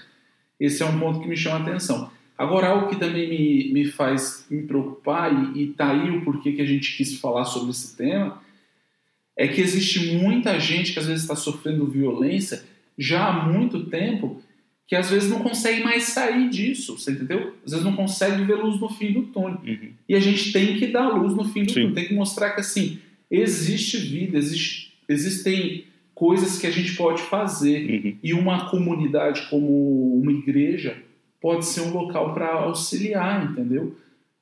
esse 0.58 0.82
é 0.82 0.86
um 0.86 0.98
ponto 0.98 1.20
que 1.20 1.28
me 1.28 1.36
chama 1.36 1.56
a 1.56 1.68
atenção. 1.68 2.10
Agora, 2.38 2.68
algo 2.68 2.88
que 2.88 2.96
também 2.96 3.28
me, 3.28 3.72
me 3.74 3.84
faz 3.84 4.46
me 4.50 4.62
preocupar, 4.62 5.54
e, 5.54 5.64
e 5.64 5.66
tá 5.68 5.90
aí 5.90 6.10
o 6.10 6.24
porquê 6.24 6.52
que 6.52 6.62
a 6.62 6.66
gente 6.66 6.96
quis 6.96 7.20
falar 7.20 7.44
sobre 7.44 7.72
esse 7.72 7.94
tema, 7.94 8.40
é 9.36 9.46
que 9.46 9.60
existe 9.60 10.16
muita 10.16 10.58
gente 10.58 10.94
que 10.94 10.98
às 10.98 11.06
vezes 11.06 11.22
está 11.22 11.36
sofrendo 11.36 11.86
violência 11.86 12.64
já 12.96 13.26
há 13.28 13.46
muito 13.46 13.84
tempo, 13.86 14.40
que 14.86 14.94
às 14.94 15.10
vezes 15.10 15.30
não 15.30 15.40
consegue 15.40 15.82
mais 15.82 16.04
sair 16.04 16.48
disso, 16.50 16.98
você 16.98 17.12
entendeu? 17.12 17.54
Às 17.64 17.72
vezes 17.72 17.84
não 17.84 17.96
consegue 17.96 18.44
ver 18.44 18.56
luz 18.56 18.78
no 18.78 18.88
fim 18.88 19.12
do 19.12 19.22
túnel. 19.22 19.60
Uhum. 19.64 19.90
E 20.08 20.14
a 20.14 20.20
gente 20.20 20.52
tem 20.52 20.76
que 20.76 20.88
dar 20.88 21.08
luz 21.08 21.34
no 21.34 21.44
fim 21.44 21.64
do 21.64 21.72
Sim. 21.72 21.80
túnel, 21.80 21.94
tem 21.94 22.08
que 22.08 22.14
mostrar 22.14 22.50
que 22.50 22.60
assim, 22.60 22.98
existe 23.30 23.96
vida, 23.96 24.36
existe, 24.36 24.92
existem 25.08 25.84
coisas 26.14 26.58
que 26.58 26.66
a 26.66 26.70
gente 26.70 26.94
pode 26.96 27.22
fazer. 27.22 27.90
Uhum. 27.90 28.16
E 28.22 28.34
uma 28.34 28.68
comunidade 28.68 29.46
como 29.48 30.20
uma 30.20 30.32
igreja 30.32 30.96
pode 31.40 31.66
ser 31.66 31.80
um 31.80 31.92
local 31.92 32.34
para 32.34 32.52
auxiliar, 32.52 33.50
entendeu? 33.50 33.96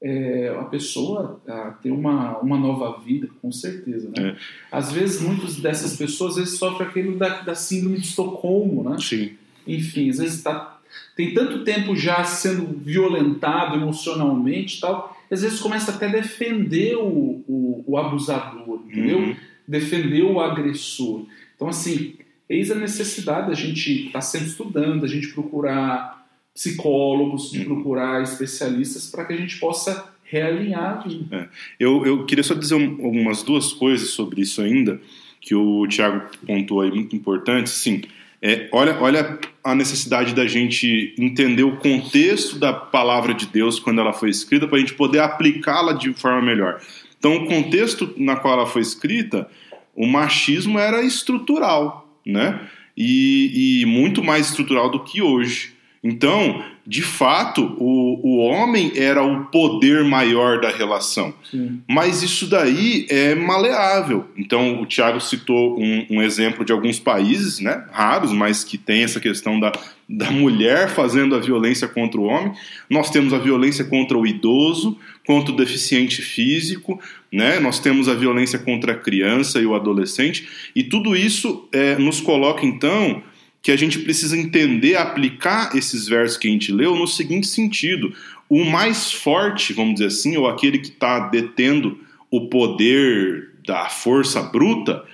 É, 0.04 0.48
a 0.58 0.64
pessoa 0.64 1.40
a 1.46 1.70
ter 1.70 1.92
uma, 1.92 2.38
uma 2.38 2.58
nova 2.58 3.00
vida, 3.00 3.28
com 3.40 3.52
certeza. 3.52 4.08
Né? 4.08 4.30
É. 4.30 4.36
Às 4.70 4.92
vezes, 4.92 5.20
muitas 5.20 5.56
dessas 5.56 5.96
pessoas 5.96 6.32
às 6.32 6.38
vezes, 6.38 6.58
sofrem 6.58 6.88
aquilo 6.88 7.16
da, 7.16 7.42
da 7.42 7.54
síndrome 7.54 7.98
de 7.98 8.06
Estocolmo, 8.06 8.88
né? 8.90 8.96
Sim. 8.98 9.30
Enfim, 9.66 10.10
às 10.10 10.18
vezes 10.18 10.42
tá, 10.42 10.80
tem 11.16 11.32
tanto 11.34 11.64
tempo 11.64 11.96
já 11.96 12.24
sendo 12.24 12.66
violentado 12.78 13.76
emocionalmente 13.76 14.78
e 14.78 14.80
tal, 14.80 15.16
às 15.30 15.42
vezes 15.42 15.60
começa 15.60 15.90
até 15.92 16.06
a 16.06 16.10
defender 16.12 16.96
o, 16.96 17.42
o, 17.48 17.84
o 17.86 17.96
abusador, 17.98 18.80
entendeu? 18.86 19.18
Uhum. 19.18 19.36
Defender 19.66 20.22
o 20.22 20.40
agressor. 20.40 21.24
Então, 21.56 21.68
assim, 21.68 22.14
eis 22.48 22.70
a 22.70 22.74
necessidade 22.74 23.48
da 23.48 23.54
gente 23.54 24.06
estar 24.06 24.20
sempre 24.20 24.48
estudando, 24.48 25.00
da 25.00 25.06
gente 25.06 25.28
procurar 25.28 26.26
psicólogos, 26.54 27.50
de 27.50 27.64
procurar 27.64 28.22
especialistas 28.22 29.10
para 29.10 29.24
que 29.24 29.32
a 29.32 29.36
gente 29.36 29.58
possa 29.58 30.12
realinhar 30.22 31.06
vida. 31.06 31.50
Eu, 31.78 32.04
eu 32.06 32.24
queria 32.26 32.44
só 32.44 32.54
dizer 32.54 32.74
um- 32.74 33.04
algumas 33.04 33.42
duas 33.42 33.72
coisas 33.72 34.10
sobre 34.10 34.42
isso 34.42 34.60
ainda, 34.60 35.00
que 35.40 35.54
o 35.54 35.86
Tiago 35.86 36.28
pontuou 36.46 36.82
aí, 36.82 36.90
muito 36.90 37.16
importante. 37.16 37.70
Sim, 37.70 38.02
é, 38.42 38.68
olha, 38.72 38.98
olha 39.00 39.38
a 39.62 39.72
necessidade 39.72 40.34
da 40.34 40.46
gente 40.46 41.14
entender 41.16 41.62
o 41.62 41.76
contexto 41.76 42.58
da 42.58 42.72
palavra 42.72 43.32
de 43.32 43.46
Deus 43.46 43.78
quando 43.78 44.00
ela 44.00 44.12
foi 44.12 44.30
escrita, 44.30 44.66
para 44.66 44.78
a 44.78 44.80
gente 44.80 44.94
poder 44.94 45.20
aplicá-la 45.20 45.92
de 45.92 46.12
forma 46.12 46.42
melhor. 46.42 46.80
Então, 47.16 47.36
o 47.36 47.46
contexto 47.46 48.12
na 48.16 48.34
qual 48.34 48.54
ela 48.54 48.66
foi 48.66 48.82
escrita, 48.82 49.48
o 49.94 50.08
machismo 50.08 50.76
era 50.76 51.04
estrutural, 51.04 52.18
né? 52.26 52.68
E, 52.96 53.82
e 53.82 53.86
muito 53.86 54.24
mais 54.24 54.48
estrutural 54.48 54.90
do 54.90 55.04
que 55.04 55.22
hoje. 55.22 55.74
Então, 56.02 56.64
de 56.84 57.02
fato, 57.02 57.76
o, 57.78 58.20
o 58.22 58.38
homem 58.38 58.92
era 58.96 59.22
o 59.22 59.44
poder 59.44 60.02
maior 60.04 60.60
da 60.60 60.68
relação. 60.68 61.32
Sim. 61.48 61.80
Mas 61.88 62.22
isso 62.22 62.46
daí 62.48 63.06
é 63.08 63.36
maleável. 63.36 64.26
Então, 64.36 64.82
o 64.82 64.86
Tiago 64.86 65.20
citou 65.20 65.78
um, 65.80 66.06
um 66.10 66.22
exemplo 66.22 66.64
de 66.64 66.72
alguns 66.72 66.98
países, 66.98 67.60
né, 67.60 67.84
raros, 67.92 68.32
mas 68.32 68.64
que 68.64 68.76
tem 68.76 69.04
essa 69.04 69.20
questão 69.20 69.60
da, 69.60 69.70
da 70.08 70.30
mulher 70.32 70.88
fazendo 70.88 71.36
a 71.36 71.38
violência 71.38 71.86
contra 71.86 72.20
o 72.20 72.24
homem. 72.24 72.52
Nós 72.90 73.10
temos 73.10 73.32
a 73.32 73.38
violência 73.38 73.84
contra 73.84 74.18
o 74.18 74.26
idoso, 74.26 74.98
contra 75.24 75.52
o 75.52 75.56
deficiente 75.56 76.20
físico, 76.20 77.00
né? 77.30 77.60
nós 77.60 77.78
temos 77.78 78.08
a 78.08 78.14
violência 78.14 78.58
contra 78.58 78.92
a 78.92 78.96
criança 78.96 79.60
e 79.60 79.66
o 79.66 79.74
adolescente, 79.74 80.48
e 80.74 80.82
tudo 80.82 81.16
isso 81.16 81.68
é, 81.72 81.96
nos 81.96 82.20
coloca, 82.20 82.66
então, 82.66 83.22
que 83.62 83.70
a 83.70 83.76
gente 83.76 84.00
precisa 84.00 84.36
entender, 84.36 84.96
aplicar 84.96 85.76
esses 85.76 86.08
versos 86.08 86.36
que 86.36 86.48
a 86.48 86.50
gente 86.50 86.72
leu 86.72 86.96
no 86.96 87.06
seguinte 87.06 87.46
sentido: 87.46 88.12
o 88.48 88.64
mais 88.64 89.12
forte, 89.12 89.72
vamos 89.72 89.94
dizer 89.94 90.06
assim, 90.06 90.36
ou 90.36 90.48
aquele 90.48 90.78
que 90.78 90.88
está 90.88 91.28
detendo 91.28 91.98
o 92.30 92.48
poder 92.48 93.50
da 93.66 93.88
força 93.88 94.42
bruta, 94.42 95.04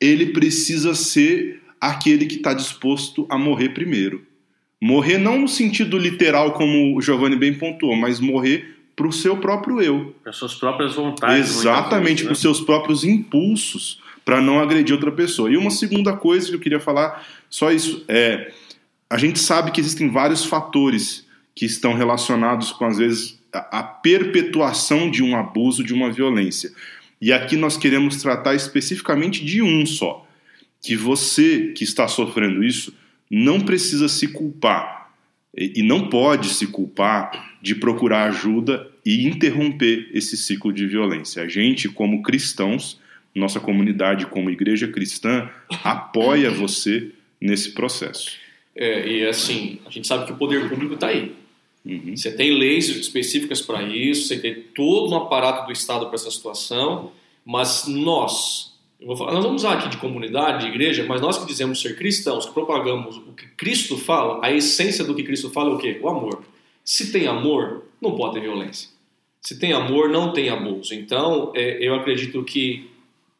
ele 0.00 0.26
precisa 0.26 0.94
ser 0.94 1.62
aquele 1.80 2.26
que 2.26 2.36
está 2.36 2.54
disposto 2.54 3.26
a 3.28 3.36
morrer 3.36 3.70
primeiro. 3.70 4.26
Morrer 4.80 5.18
não 5.18 5.40
no 5.40 5.48
sentido 5.48 5.98
literal, 5.98 6.52
como 6.52 6.96
o 6.96 7.02
Giovanni 7.02 7.36
bem 7.36 7.52
pontuou, 7.52 7.96
mas 7.96 8.20
morrer 8.20 8.76
para 8.94 9.06
o 9.06 9.12
seu 9.12 9.36
próprio 9.36 9.80
eu. 9.80 10.14
Para 10.22 10.32
suas 10.32 10.54
próprias 10.54 10.94
vontades. 10.94 11.50
Exatamente, 11.50 12.24
para 12.24 12.32
os 12.32 12.40
seus 12.40 12.60
próprios 12.60 13.04
impulsos, 13.04 14.00
para 14.28 14.42
não 14.42 14.60
agredir 14.60 14.94
outra 14.94 15.10
pessoa. 15.10 15.50
E 15.50 15.56
uma 15.56 15.70
segunda 15.70 16.14
coisa 16.14 16.50
que 16.50 16.54
eu 16.54 16.60
queria 16.60 16.78
falar, 16.78 17.26
só 17.48 17.72
isso, 17.72 18.04
é 18.06 18.52
a 19.08 19.16
gente 19.16 19.38
sabe 19.38 19.70
que 19.70 19.80
existem 19.80 20.10
vários 20.10 20.44
fatores 20.44 21.26
que 21.54 21.64
estão 21.64 21.94
relacionados 21.94 22.70
com, 22.70 22.84
às 22.84 22.98
vezes, 22.98 23.40
a, 23.50 23.78
a 23.78 23.82
perpetuação 23.82 25.10
de 25.10 25.22
um 25.22 25.34
abuso, 25.34 25.82
de 25.82 25.94
uma 25.94 26.12
violência. 26.12 26.70
E 27.18 27.32
aqui 27.32 27.56
nós 27.56 27.78
queremos 27.78 28.20
tratar 28.20 28.54
especificamente 28.54 29.42
de 29.42 29.62
um 29.62 29.86
só. 29.86 30.26
Que 30.82 30.94
você 30.94 31.72
que 31.74 31.82
está 31.82 32.06
sofrendo 32.06 32.62
isso 32.62 32.92
não 33.30 33.58
precisa 33.58 34.08
se 34.10 34.28
culpar 34.28 35.10
e 35.56 35.72
e 35.76 35.82
não 35.82 36.10
pode 36.10 36.50
se 36.50 36.66
culpar 36.66 37.56
de 37.62 37.74
procurar 37.74 38.24
ajuda 38.24 38.90
e 39.06 39.26
interromper 39.26 40.10
esse 40.12 40.36
ciclo 40.36 40.70
de 40.70 40.86
violência. 40.86 41.42
A 41.42 41.48
gente, 41.48 41.88
como 41.88 42.22
cristãos, 42.22 43.00
nossa 43.38 43.60
comunidade 43.60 44.26
como 44.26 44.50
igreja 44.50 44.88
cristã, 44.88 45.48
apoia 45.82 46.50
você 46.50 47.10
nesse 47.40 47.72
processo. 47.72 48.36
É, 48.74 49.08
e 49.08 49.26
assim, 49.26 49.80
a 49.86 49.90
gente 49.90 50.06
sabe 50.06 50.26
que 50.26 50.32
o 50.32 50.36
poder 50.36 50.68
público 50.68 50.94
está 50.94 51.08
aí. 51.08 51.34
Uhum. 51.84 52.16
Você 52.16 52.30
tem 52.30 52.52
leis 52.52 52.88
específicas 52.88 53.60
para 53.60 53.82
isso, 53.82 54.28
você 54.28 54.38
tem 54.38 54.54
todo 54.54 55.12
um 55.12 55.16
aparato 55.16 55.66
do 55.66 55.72
Estado 55.72 56.06
para 56.06 56.14
essa 56.14 56.30
situação, 56.30 57.12
mas 57.44 57.86
nós, 57.86 58.74
falar, 59.16 59.32
nós 59.32 59.44
vamos 59.44 59.62
usar 59.62 59.74
aqui 59.74 59.88
de 59.88 59.96
comunidade, 59.96 60.64
de 60.64 60.70
igreja, 60.70 61.04
mas 61.08 61.20
nós 61.20 61.38
que 61.38 61.46
dizemos 61.46 61.80
ser 61.80 61.96
cristãos, 61.96 62.46
que 62.46 62.52
propagamos 62.52 63.16
o 63.16 63.32
que 63.32 63.46
Cristo 63.56 63.96
fala, 63.96 64.44
a 64.44 64.52
essência 64.52 65.04
do 65.04 65.14
que 65.14 65.22
Cristo 65.22 65.50
fala 65.50 65.70
é 65.70 65.74
o 65.74 65.78
quê? 65.78 65.98
O 66.02 66.08
amor. 66.08 66.42
Se 66.84 67.10
tem 67.10 67.26
amor, 67.26 67.84
não 68.00 68.14
pode 68.14 68.34
ter 68.34 68.40
violência. 68.40 68.90
Se 69.40 69.58
tem 69.58 69.72
amor, 69.72 70.08
não 70.08 70.32
tem 70.32 70.50
abuso. 70.50 70.92
Então, 70.94 71.52
é, 71.54 71.78
eu 71.80 71.94
acredito 71.94 72.42
que 72.44 72.90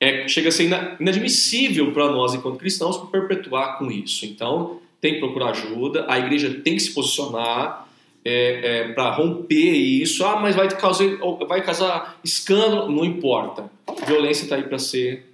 é, 0.00 0.28
chega 0.28 0.48
a 0.48 0.52
ser 0.52 0.70
inadmissível 1.00 1.92
para 1.92 2.10
nós, 2.10 2.34
enquanto 2.34 2.58
cristãos, 2.58 2.96
perpetuar 3.10 3.78
com 3.78 3.90
isso. 3.90 4.24
Então, 4.24 4.80
tem 5.00 5.14
que 5.14 5.20
procurar 5.20 5.50
ajuda, 5.50 6.06
a 6.08 6.18
igreja 6.18 6.60
tem 6.62 6.74
que 6.74 6.80
se 6.80 6.92
posicionar 6.92 7.88
é, 8.24 8.80
é, 8.88 8.92
para 8.92 9.10
romper 9.10 9.72
isso. 9.72 10.24
Ah, 10.24 10.38
mas 10.40 10.54
vai 10.54 10.68
causar, 10.68 11.06
vai 11.48 11.62
causar 11.62 12.18
escândalo. 12.22 12.90
Não 12.90 13.04
importa. 13.04 13.70
A 13.86 14.04
violência 14.04 14.44
está 14.44 14.56
aí 14.56 14.64
para 14.64 14.78
ser. 14.78 15.26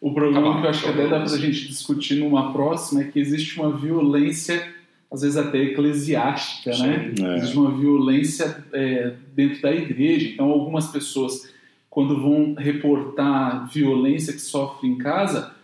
O 0.00 0.12
problema 0.12 0.60
que 0.60 0.66
eu 0.66 0.70
acho 0.70 0.82
que 0.84 0.88
até 0.88 1.08
dá 1.08 1.20
para 1.20 1.32
a 1.32 1.38
gente 1.38 1.66
discutir 1.66 2.16
numa 2.16 2.52
próxima 2.52 3.02
é 3.02 3.04
que 3.04 3.18
existe 3.18 3.58
uma 3.58 3.76
violência, 3.76 4.72
às 5.10 5.22
vezes 5.22 5.36
até 5.36 5.58
eclesiástica, 5.58 6.70
né? 6.70 7.12
Sim, 7.16 7.22
né? 7.22 7.34
É. 7.34 7.36
Existe 7.38 7.56
uma 7.56 7.70
violência 7.70 8.64
é, 8.72 9.14
dentro 9.34 9.60
da 9.60 9.72
igreja. 9.72 10.28
Então, 10.28 10.50
algumas 10.50 10.86
pessoas 10.86 11.52
quando 11.90 12.20
vão 12.20 12.54
reportar 12.54 13.68
violência 13.70 14.32
que 14.32 14.40
sofre 14.40 14.88
em 14.88 14.98
casa, 14.98 15.54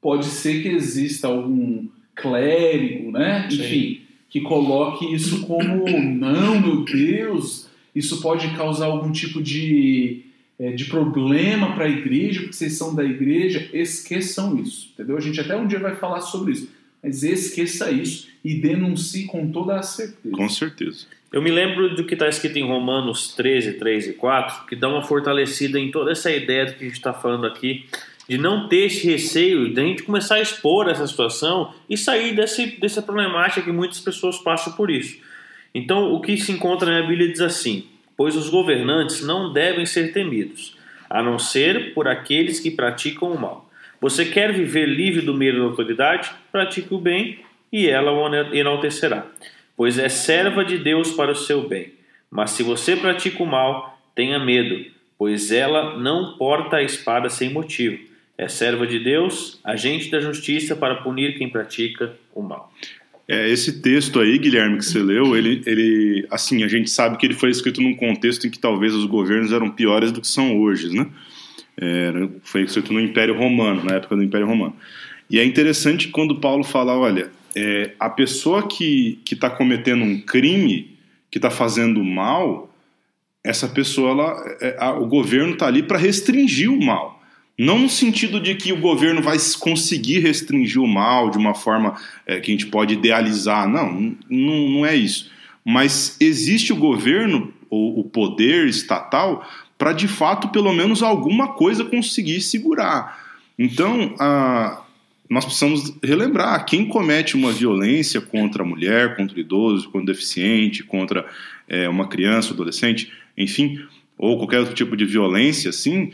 pode 0.00 0.26
ser 0.26 0.62
que 0.62 0.68
exista 0.68 1.28
algum 1.28 1.86
clérigo, 2.14 3.10
né? 3.10 3.48
Sim. 3.50 3.56
Enfim, 3.56 4.00
que 4.28 4.40
coloque 4.40 5.12
isso 5.12 5.46
como 5.46 5.86
não, 6.00 6.60
meu 6.60 6.84
Deus, 6.84 7.68
isso 7.94 8.20
pode 8.20 8.48
causar 8.56 8.86
algum 8.86 9.12
tipo 9.12 9.42
de, 9.42 10.22
é, 10.58 10.72
de 10.72 10.86
problema 10.86 11.74
para 11.74 11.84
a 11.84 11.90
igreja, 11.90 12.40
porque 12.40 12.54
vocês 12.54 12.74
são 12.74 12.94
da 12.94 13.04
igreja. 13.04 13.68
Esqueçam 13.72 14.58
isso, 14.58 14.90
entendeu? 14.92 15.16
A 15.16 15.20
gente 15.20 15.40
até 15.40 15.56
um 15.56 15.66
dia 15.66 15.78
vai 15.78 15.96
falar 15.96 16.20
sobre 16.20 16.52
isso, 16.52 16.68
mas 17.02 17.22
esqueça 17.22 17.90
isso 17.90 18.28
e 18.44 18.54
denuncie 18.54 19.26
com 19.26 19.50
toda 19.50 19.76
a 19.76 19.82
certeza. 19.82 20.36
Com 20.36 20.48
certeza. 20.48 21.06
Eu 21.32 21.40
me 21.40 21.50
lembro 21.50 21.94
do 21.94 22.04
que 22.04 22.14
está 22.14 22.28
escrito 22.28 22.58
em 22.58 22.66
Romanos 22.66 23.34
13, 23.34 23.74
3 23.74 24.08
e 24.08 24.12
4, 24.12 24.66
que 24.66 24.76
dá 24.76 24.88
uma 24.88 25.02
fortalecida 25.02 25.78
em 25.78 25.90
toda 25.90 26.12
essa 26.12 26.30
ideia 26.30 26.66
do 26.66 26.74
que 26.74 26.84
a 26.84 26.86
gente 26.86 26.96
está 26.96 27.12
falando 27.12 27.46
aqui, 27.46 27.86
de 28.28 28.38
não 28.38 28.68
ter 28.68 28.86
esse 28.86 29.06
receio 29.06 29.72
de 29.72 29.80
a 29.80 29.82
gente 29.82 30.02
começar 30.02 30.36
a 30.36 30.40
expor 30.40 30.88
essa 30.88 31.06
situação 31.06 31.74
e 31.88 31.96
sair 31.96 32.36
desse, 32.36 32.78
dessa 32.78 33.02
problemática 33.02 33.62
que 33.62 33.72
muitas 33.72 33.98
pessoas 33.98 34.38
passam 34.38 34.74
por 34.74 34.90
isso. 34.90 35.18
Então, 35.74 36.12
o 36.12 36.20
que 36.20 36.36
se 36.36 36.52
encontra 36.52 37.00
na 37.00 37.06
Bíblia 37.06 37.28
diz 37.28 37.40
assim: 37.40 37.86
Pois 38.16 38.36
os 38.36 38.50
governantes 38.50 39.22
não 39.22 39.52
devem 39.52 39.86
ser 39.86 40.12
temidos, 40.12 40.76
a 41.08 41.22
não 41.22 41.38
ser 41.38 41.94
por 41.94 42.06
aqueles 42.06 42.60
que 42.60 42.70
praticam 42.70 43.32
o 43.32 43.40
mal. 43.40 43.71
Você 44.02 44.26
quer 44.26 44.52
viver 44.52 44.84
livre 44.84 45.22
do 45.22 45.32
medo 45.32 45.60
da 45.60 45.64
autoridade? 45.64 46.30
Pratique 46.50 46.92
o 46.92 46.98
bem 46.98 47.38
e 47.72 47.88
ela 47.88 48.12
o 48.12 48.54
enaltecerá 48.54 49.26
pois 49.76 49.98
é 49.98 50.08
serva 50.08 50.64
de 50.64 50.78
Deus 50.78 51.12
para 51.12 51.32
o 51.32 51.36
seu 51.36 51.68
bem. 51.68 51.92
Mas 52.30 52.52
se 52.52 52.62
você 52.62 52.96
pratica 52.96 53.42
o 53.42 53.46
mal, 53.46 54.00
tenha 54.14 54.38
medo, 54.38 54.84
pois 55.18 55.50
ela 55.50 55.98
não 55.98 56.36
porta 56.36 56.76
a 56.76 56.82
espada 56.82 57.28
sem 57.28 57.52
motivo. 57.52 57.98
É 58.36 58.48
serva 58.48 58.86
de 58.86 58.98
Deus, 58.98 59.60
agente 59.62 60.10
da 60.10 60.20
justiça 60.20 60.74
para 60.74 61.02
punir 61.02 61.36
quem 61.36 61.48
pratica 61.48 62.14
o 62.34 62.42
mal. 62.42 62.72
É, 63.28 63.48
esse 63.50 63.80
texto 63.80 64.18
aí, 64.18 64.38
Guilherme, 64.38 64.78
que 64.78 64.84
você 64.84 64.98
leu, 64.98 65.36
ele, 65.36 65.62
ele, 65.66 66.26
assim, 66.30 66.64
a 66.64 66.68
gente 66.68 66.90
sabe 66.90 67.16
que 67.16 67.26
ele 67.26 67.34
foi 67.34 67.50
escrito 67.50 67.80
num 67.80 67.94
contexto 67.94 68.46
em 68.46 68.50
que 68.50 68.58
talvez 68.58 68.94
os 68.94 69.04
governos 69.04 69.52
eram 69.52 69.70
piores 69.70 70.10
do 70.10 70.20
que 70.20 70.26
são 70.26 70.58
hoje, 70.60 70.94
né? 70.94 71.08
Foi 72.44 72.62
escrito 72.62 72.92
no 72.92 73.00
Império 73.00 73.36
Romano, 73.36 73.84
na 73.84 73.96
época 73.96 74.16
do 74.16 74.22
Império 74.22 74.46
Romano. 74.46 74.76
E 75.30 75.38
é 75.38 75.44
interessante 75.44 76.08
quando 76.08 76.40
Paulo 76.40 76.62
fala, 76.62 76.96
olha, 76.96 77.30
é, 77.54 77.92
a 77.98 78.10
pessoa 78.10 78.66
que 78.66 79.20
está 79.30 79.48
cometendo 79.48 80.04
um 80.04 80.20
crime, 80.20 80.96
que 81.30 81.38
está 81.38 81.50
fazendo 81.50 82.04
mal, 82.04 82.74
essa 83.44 83.68
pessoa, 83.68 84.10
ela, 84.10 84.56
é, 84.60 84.76
a, 84.78 84.92
o 84.92 85.06
governo 85.06 85.54
está 85.54 85.66
ali 85.66 85.82
para 85.82 85.98
restringir 85.98 86.70
o 86.70 86.80
mal. 86.80 87.22
Não 87.58 87.78
no 87.78 87.88
sentido 87.88 88.40
de 88.40 88.54
que 88.54 88.72
o 88.72 88.80
governo 88.80 89.20
vai 89.20 89.36
conseguir 89.60 90.20
restringir 90.20 90.80
o 90.80 90.86
mal 90.86 91.30
de 91.30 91.38
uma 91.38 91.54
forma 91.54 91.96
é, 92.26 92.40
que 92.40 92.50
a 92.50 92.54
gente 92.54 92.66
pode 92.66 92.94
idealizar. 92.94 93.68
Não, 93.68 94.16
não, 94.28 94.68
não 94.68 94.86
é 94.86 94.94
isso. 94.94 95.30
Mas 95.64 96.16
existe 96.20 96.72
o 96.72 96.76
governo, 96.76 97.52
ou 97.70 98.00
o 98.00 98.04
poder 98.04 98.66
estatal, 98.66 99.46
para 99.82 99.92
de 99.92 100.06
fato, 100.06 100.50
pelo 100.50 100.72
menos 100.72 101.02
alguma 101.02 101.54
coisa 101.54 101.84
conseguir 101.84 102.40
segurar. 102.40 103.18
Então, 103.58 104.14
a, 104.16 104.80
nós 105.28 105.44
precisamos 105.44 105.92
relembrar 106.00 106.64
quem 106.64 106.86
comete 106.86 107.34
uma 107.34 107.50
violência 107.50 108.20
contra 108.20 108.62
a 108.62 108.64
mulher, 108.64 109.16
contra 109.16 109.36
o 109.36 109.40
idoso, 109.40 109.86
contra 109.86 110.02
o 110.02 110.06
deficiente, 110.06 110.84
contra 110.84 111.26
é, 111.66 111.88
uma 111.88 112.06
criança, 112.06 112.54
adolescente, 112.54 113.12
enfim, 113.36 113.84
ou 114.16 114.38
qualquer 114.38 114.60
outro 114.60 114.74
tipo 114.76 114.96
de 114.96 115.04
violência, 115.04 115.70
assim, 115.70 116.02
ele 116.02 116.12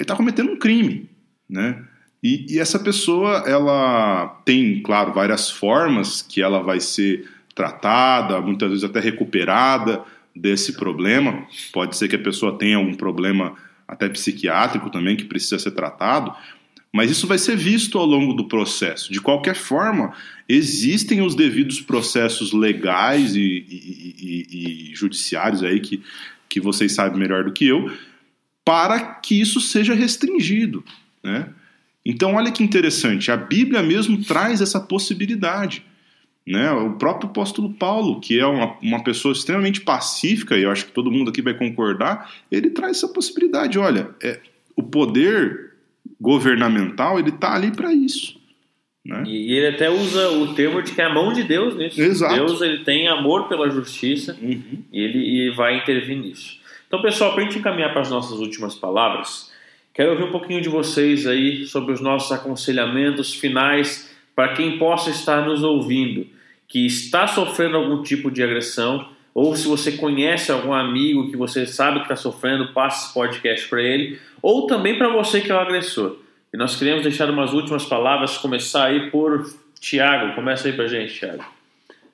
está 0.00 0.16
cometendo 0.16 0.50
um 0.50 0.58
crime, 0.58 1.08
né? 1.48 1.84
E, 2.20 2.56
e, 2.56 2.58
essa 2.58 2.80
pessoa, 2.80 3.44
ela 3.46 4.42
tem, 4.44 4.82
claro, 4.82 5.12
várias 5.12 5.52
formas 5.52 6.20
que 6.20 6.42
ela 6.42 6.60
vai 6.64 6.80
ser 6.80 7.28
tratada, 7.54 8.40
muitas 8.40 8.70
vezes 8.70 8.82
até 8.82 8.98
recuperada 8.98 10.02
desse 10.34 10.74
problema. 10.74 11.46
Pode 11.72 11.96
ser 11.96 12.08
que 12.08 12.16
a 12.16 12.22
pessoa 12.22 12.58
tenha 12.58 12.78
um 12.78 12.94
problema 12.94 13.54
até 13.86 14.08
psiquiátrico 14.08 14.90
também 14.90 15.16
que 15.16 15.24
precisa 15.24 15.58
ser 15.58 15.70
tratado, 15.72 16.34
mas 16.92 17.10
isso 17.10 17.26
vai 17.26 17.38
ser 17.38 17.56
visto 17.56 17.98
ao 17.98 18.06
longo 18.06 18.32
do 18.32 18.44
processo. 18.46 19.12
De 19.12 19.20
qualquer 19.20 19.54
forma, 19.54 20.12
existem 20.48 21.20
os 21.20 21.34
devidos 21.34 21.80
processos 21.80 22.52
legais 22.52 23.34
e, 23.34 23.40
e, 23.40 24.16
e, 24.20 24.90
e 24.90 24.94
judiciários 24.94 25.62
aí 25.62 25.80
que, 25.80 26.02
que 26.48 26.60
vocês 26.60 26.92
sabem 26.92 27.18
melhor 27.18 27.44
do 27.44 27.52
que 27.52 27.66
eu, 27.66 27.92
para 28.64 29.00
que 29.00 29.40
isso 29.40 29.60
seja 29.60 29.94
restringido. 29.94 30.84
Né? 31.22 31.48
Então, 32.06 32.34
olha 32.34 32.52
que 32.52 32.62
interessante, 32.62 33.30
a 33.30 33.36
Bíblia 33.36 33.82
mesmo 33.82 34.22
traz 34.22 34.60
essa 34.60 34.80
possibilidade. 34.80 35.84
Né? 36.46 36.70
O 36.72 36.92
próprio 36.92 37.30
apóstolo 37.30 37.72
Paulo, 37.72 38.20
que 38.20 38.38
é 38.38 38.46
uma, 38.46 38.76
uma 38.82 39.02
pessoa 39.02 39.32
extremamente 39.32 39.80
pacífica, 39.80 40.56
e 40.56 40.62
eu 40.62 40.70
acho 40.70 40.86
que 40.86 40.92
todo 40.92 41.10
mundo 41.10 41.30
aqui 41.30 41.40
vai 41.40 41.54
concordar, 41.54 42.30
ele 42.50 42.70
traz 42.70 42.98
essa 42.98 43.08
possibilidade. 43.08 43.78
Olha, 43.78 44.10
é, 44.22 44.40
o 44.76 44.82
poder 44.82 45.72
governamental, 46.20 47.18
ele 47.18 47.30
está 47.30 47.54
ali 47.54 47.70
para 47.70 47.92
isso. 47.92 48.38
Né? 49.04 49.22
E 49.26 49.52
ele 49.52 49.74
até 49.74 49.90
usa 49.90 50.30
o 50.30 50.54
termo 50.54 50.82
de 50.82 50.92
que 50.92 51.00
é 51.00 51.04
a 51.04 51.12
mão 51.12 51.32
de 51.32 51.42
Deus 51.42 51.76
nisso. 51.76 52.00
Exato. 52.00 52.34
Deus 52.34 52.60
ele 52.62 52.84
tem 52.84 53.08
amor 53.08 53.48
pela 53.48 53.68
justiça 53.70 54.36
uhum. 54.40 54.82
e 54.92 55.00
ele 55.00 55.18
e 55.18 55.54
vai 55.54 55.78
intervir 55.78 56.18
nisso. 56.18 56.58
Então, 56.86 57.02
pessoal, 57.02 57.32
para 57.32 57.42
a 57.42 57.44
gente 57.44 57.58
encaminhar 57.58 57.92
para 57.92 58.02
as 58.02 58.10
nossas 58.10 58.38
últimas 58.38 58.74
palavras, 58.74 59.52
quero 59.92 60.12
ouvir 60.12 60.24
um 60.24 60.30
pouquinho 60.30 60.60
de 60.60 60.68
vocês 60.68 61.26
aí 61.26 61.66
sobre 61.66 61.92
os 61.92 62.00
nossos 62.00 62.32
aconselhamentos 62.32 63.34
finais 63.34 64.10
para 64.34 64.54
quem 64.54 64.78
possa 64.78 65.10
estar 65.10 65.46
nos 65.46 65.62
ouvindo, 65.62 66.26
que 66.74 66.84
está 66.86 67.28
sofrendo 67.28 67.76
algum 67.76 68.02
tipo 68.02 68.32
de 68.32 68.42
agressão, 68.42 69.06
ou 69.32 69.54
se 69.54 69.68
você 69.68 69.92
conhece 69.92 70.50
algum 70.50 70.72
amigo 70.72 71.30
que 71.30 71.36
você 71.36 71.64
sabe 71.68 71.98
que 71.98 72.06
está 72.06 72.16
sofrendo, 72.16 72.72
passe 72.72 73.04
esse 73.04 73.14
podcast 73.14 73.68
para 73.68 73.80
ele, 73.80 74.18
ou 74.42 74.66
também 74.66 74.98
para 74.98 75.08
você 75.08 75.40
que 75.40 75.52
é 75.52 75.54
o 75.54 75.58
agressor. 75.60 76.16
E 76.52 76.56
nós 76.56 76.74
queremos 76.74 77.04
deixar 77.04 77.30
umas 77.30 77.52
últimas 77.52 77.84
palavras, 77.84 78.36
começar 78.38 78.86
aí 78.86 79.08
por 79.08 79.48
Tiago. 79.78 80.34
Começa 80.34 80.66
aí 80.66 80.74
para 80.74 80.88
gente, 80.88 81.14
Tiago. 81.14 81.44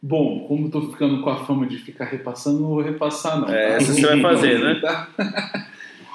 Bom, 0.02 0.40
como 0.40 0.66
estou 0.66 0.90
ficando 0.90 1.22
com 1.22 1.30
a 1.30 1.42
fama 1.46 1.64
de 1.64 1.78
ficar 1.78 2.04
repassando, 2.04 2.60
não 2.60 2.68
vou 2.68 2.82
repassar 2.82 3.40
não. 3.40 3.48
É, 3.48 3.76
essa 3.76 3.94
você 3.94 4.06
vai 4.06 4.20
fazer, 4.20 4.58
né? 4.58 4.82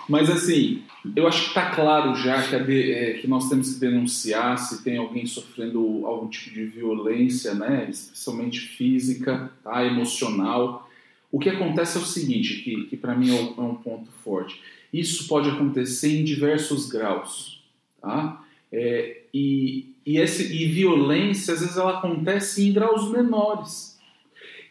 Mas 0.07 0.29
assim, 0.29 0.83
eu 1.15 1.27
acho 1.27 1.41
que 1.41 1.47
está 1.49 1.71
claro 1.71 2.15
já 2.15 2.41
que, 2.47 2.57
de, 2.59 2.91
é, 2.91 3.13
que, 3.13 3.27
nós 3.27 3.49
temos 3.49 3.73
que 3.73 3.79
denunciar 3.79 4.57
se 4.57 4.83
tem 4.83 4.97
alguém 4.97 5.25
sofrendo 5.25 6.05
algum 6.05 6.27
tipo 6.27 6.53
de 6.53 6.65
violência, 6.65 7.53
né? 7.53 7.87
especialmente 7.89 8.59
física, 8.59 9.51
tá? 9.63 9.83
emocional. 9.83 10.89
O 11.31 11.39
que 11.39 11.49
acontece 11.49 11.97
é 11.97 12.01
o 12.01 12.05
seguinte, 12.05 12.61
que, 12.61 12.85
que 12.85 12.97
para 12.97 13.15
mim 13.15 13.29
é 13.29 13.61
um 13.61 13.73
é 13.73 13.77
ponto 13.83 14.07
forte. 14.23 14.61
Isso 14.93 15.27
pode 15.27 15.49
acontecer 15.49 16.19
em 16.19 16.23
diversos 16.23 16.87
graus, 16.87 17.61
tá? 18.01 18.41
É, 18.71 19.21
e, 19.33 19.93
e, 20.05 20.17
esse, 20.17 20.55
e 20.55 20.67
violência, 20.67 21.53
às 21.53 21.59
vezes, 21.59 21.75
ela 21.75 21.97
acontece 21.97 22.65
em 22.65 22.71
graus 22.71 23.11
menores. 23.11 23.99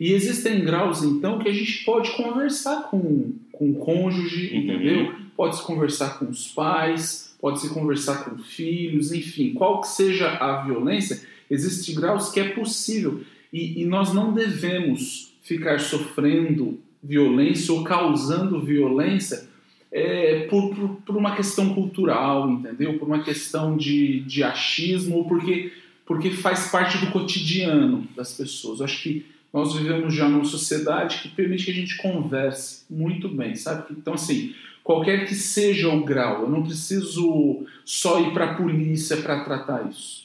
E 0.00 0.12
existem 0.12 0.64
graus, 0.64 1.02
então, 1.02 1.38
que 1.38 1.48
a 1.48 1.52
gente 1.52 1.84
pode 1.84 2.12
conversar 2.12 2.84
com, 2.84 3.32
com 3.52 3.70
o 3.70 3.74
cônjuge, 3.74 4.52
uhum. 4.52 4.60
entendeu? 4.60 5.23
Pode 5.36 5.56
se 5.56 5.62
conversar 5.62 6.18
com 6.18 6.26
os 6.26 6.48
pais, 6.48 7.34
pode 7.40 7.60
se 7.60 7.68
conversar 7.70 8.24
com 8.24 8.38
filhos, 8.38 9.12
enfim, 9.12 9.52
qual 9.52 9.80
que 9.80 9.88
seja 9.88 10.30
a 10.30 10.62
violência, 10.62 11.22
existem 11.50 11.94
graus 11.94 12.30
que 12.30 12.40
é 12.40 12.48
possível. 12.50 13.20
E, 13.52 13.82
e 13.82 13.84
nós 13.84 14.12
não 14.12 14.32
devemos 14.32 15.34
ficar 15.42 15.78
sofrendo 15.78 16.80
violência 17.02 17.74
ou 17.74 17.84
causando 17.84 18.60
violência 18.60 19.46
é, 19.92 20.46
por, 20.48 20.74
por, 20.74 20.88
por, 21.06 21.16
uma 21.16 21.36
questão 21.36 21.72
cultural, 21.74 22.50
entendeu? 22.50 22.98
Por 22.98 23.06
uma 23.06 23.22
questão 23.22 23.76
de, 23.76 24.20
de 24.20 24.42
achismo, 24.42 25.18
ou 25.18 25.28
porque, 25.28 25.72
porque 26.04 26.30
faz 26.30 26.68
parte 26.70 26.98
do 26.98 27.12
cotidiano 27.12 28.04
das 28.16 28.32
pessoas. 28.32 28.80
Eu 28.80 28.86
acho 28.86 29.02
que 29.02 29.26
nós 29.52 29.72
vivemos 29.72 30.12
já 30.12 30.28
numa 30.28 30.44
sociedade 30.44 31.20
que 31.22 31.28
permite 31.28 31.66
que 31.66 31.70
a 31.70 31.74
gente 31.74 31.96
converse 31.98 32.82
muito 32.90 33.28
bem, 33.28 33.54
sabe? 33.54 33.84
Então, 33.92 34.14
assim, 34.14 34.52
qualquer 34.84 35.26
que 35.26 35.34
seja 35.34 35.88
o 35.88 36.04
grau. 36.04 36.42
Eu 36.42 36.50
não 36.50 36.62
preciso 36.62 37.66
só 37.84 38.20
ir 38.20 38.32
para 38.32 38.52
a 38.52 38.54
polícia 38.54 39.16
para 39.16 39.42
tratar 39.42 39.88
isso. 39.90 40.24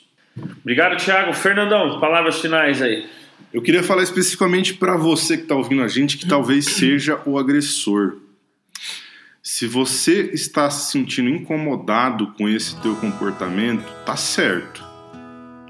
Obrigado, 0.61 0.97
Thiago. 0.97 1.33
Fernandão, 1.33 1.99
palavras 1.99 2.39
finais 2.39 2.81
aí. 2.81 3.07
Eu 3.53 3.61
queria 3.61 3.81
falar 3.81 4.03
especificamente 4.03 4.73
para 4.73 4.95
você 4.95 5.37
que 5.37 5.43
está 5.43 5.55
ouvindo 5.55 5.81
a 5.81 5.87
gente, 5.87 6.17
que 6.17 6.27
talvez 6.27 6.65
seja 6.75 7.19
o 7.25 7.39
agressor. 7.39 8.17
Se 9.41 9.65
você 9.65 10.29
está 10.33 10.69
se 10.69 10.91
sentindo 10.91 11.29
incomodado 11.29 12.27
com 12.33 12.47
esse 12.47 12.79
teu 12.81 12.95
comportamento, 12.97 13.89
tá 14.05 14.15
certo. 14.15 14.83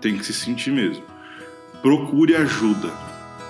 Tem 0.02 0.18
que 0.18 0.26
se 0.26 0.34
sentir 0.34 0.72
mesmo. 0.72 1.04
Procure 1.82 2.36
ajuda. 2.36 2.92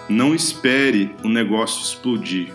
Não 0.08 0.36
espere 0.36 1.16
o 1.24 1.30
negócio 1.30 1.82
explodir, 1.82 2.52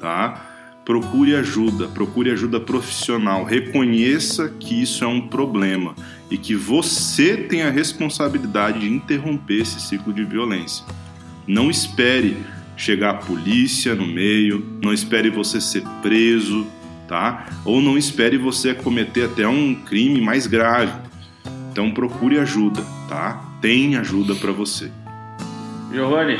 tá? 0.00 0.53
Procure 0.84 1.34
ajuda, 1.34 1.88
procure 1.88 2.30
ajuda 2.30 2.60
profissional. 2.60 3.44
Reconheça 3.44 4.48
que 4.48 4.82
isso 4.82 5.02
é 5.02 5.06
um 5.06 5.28
problema 5.28 5.94
e 6.30 6.36
que 6.36 6.54
você 6.54 7.36
tem 7.36 7.62
a 7.62 7.70
responsabilidade 7.70 8.80
de 8.80 8.92
interromper 8.92 9.62
esse 9.62 9.80
ciclo 9.80 10.12
de 10.12 10.24
violência. 10.24 10.84
Não 11.46 11.70
espere 11.70 12.36
chegar 12.76 13.10
a 13.10 13.14
polícia 13.14 13.94
no 13.94 14.06
meio, 14.06 14.78
não 14.82 14.92
espere 14.92 15.30
você 15.30 15.60
ser 15.60 15.82
preso, 16.02 16.66
tá? 17.08 17.46
Ou 17.64 17.80
não 17.80 17.96
espere 17.96 18.36
você 18.36 18.74
cometer 18.74 19.24
até 19.24 19.46
um 19.46 19.74
crime 19.74 20.20
mais 20.20 20.46
grave. 20.46 20.92
Então 21.70 21.90
procure 21.92 22.38
ajuda, 22.38 22.82
tá? 23.08 23.42
Tem 23.60 23.96
ajuda 23.96 24.34
para 24.34 24.52
você. 24.52 24.90
Giovanni, 25.92 26.38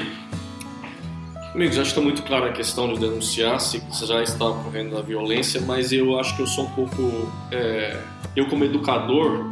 Amigos, 1.55 1.79
acho 1.79 1.85
que 1.85 2.01
está 2.01 2.01
muito 2.01 2.25
clara 2.25 2.47
a 2.47 2.53
questão 2.53 2.93
de 2.93 2.99
denunciar 2.99 3.61
se 3.61 3.81
já 4.05 4.21
está 4.25 4.45
ocorrendo 4.45 4.99
a 4.99 5.03
violência, 5.03 5.61
mas 5.61 5.93
eu 5.93 6.19
acho 6.19 6.35
que 6.35 6.43
eu 6.43 6.49
sou 6.49 6.65
um 6.65 6.71
pouco. 6.71 7.31
É, 7.53 7.97
eu, 8.35 8.49
como 8.49 8.65
educador, 8.65 9.47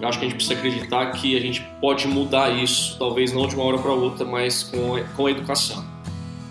eu 0.00 0.08
acho 0.08 0.18
que 0.18 0.24
a 0.24 0.28
gente 0.28 0.34
precisa 0.34 0.58
acreditar 0.58 1.12
que 1.12 1.36
a 1.36 1.40
gente 1.40 1.62
pode 1.80 2.08
mudar 2.08 2.50
isso, 2.50 2.98
talvez 2.98 3.32
não 3.32 3.46
de 3.46 3.54
uma 3.54 3.62
hora 3.62 3.78
para 3.78 3.92
outra, 3.92 4.26
mas 4.26 4.64
com, 4.64 5.00
com 5.14 5.26
a 5.26 5.30
educação. 5.30 5.84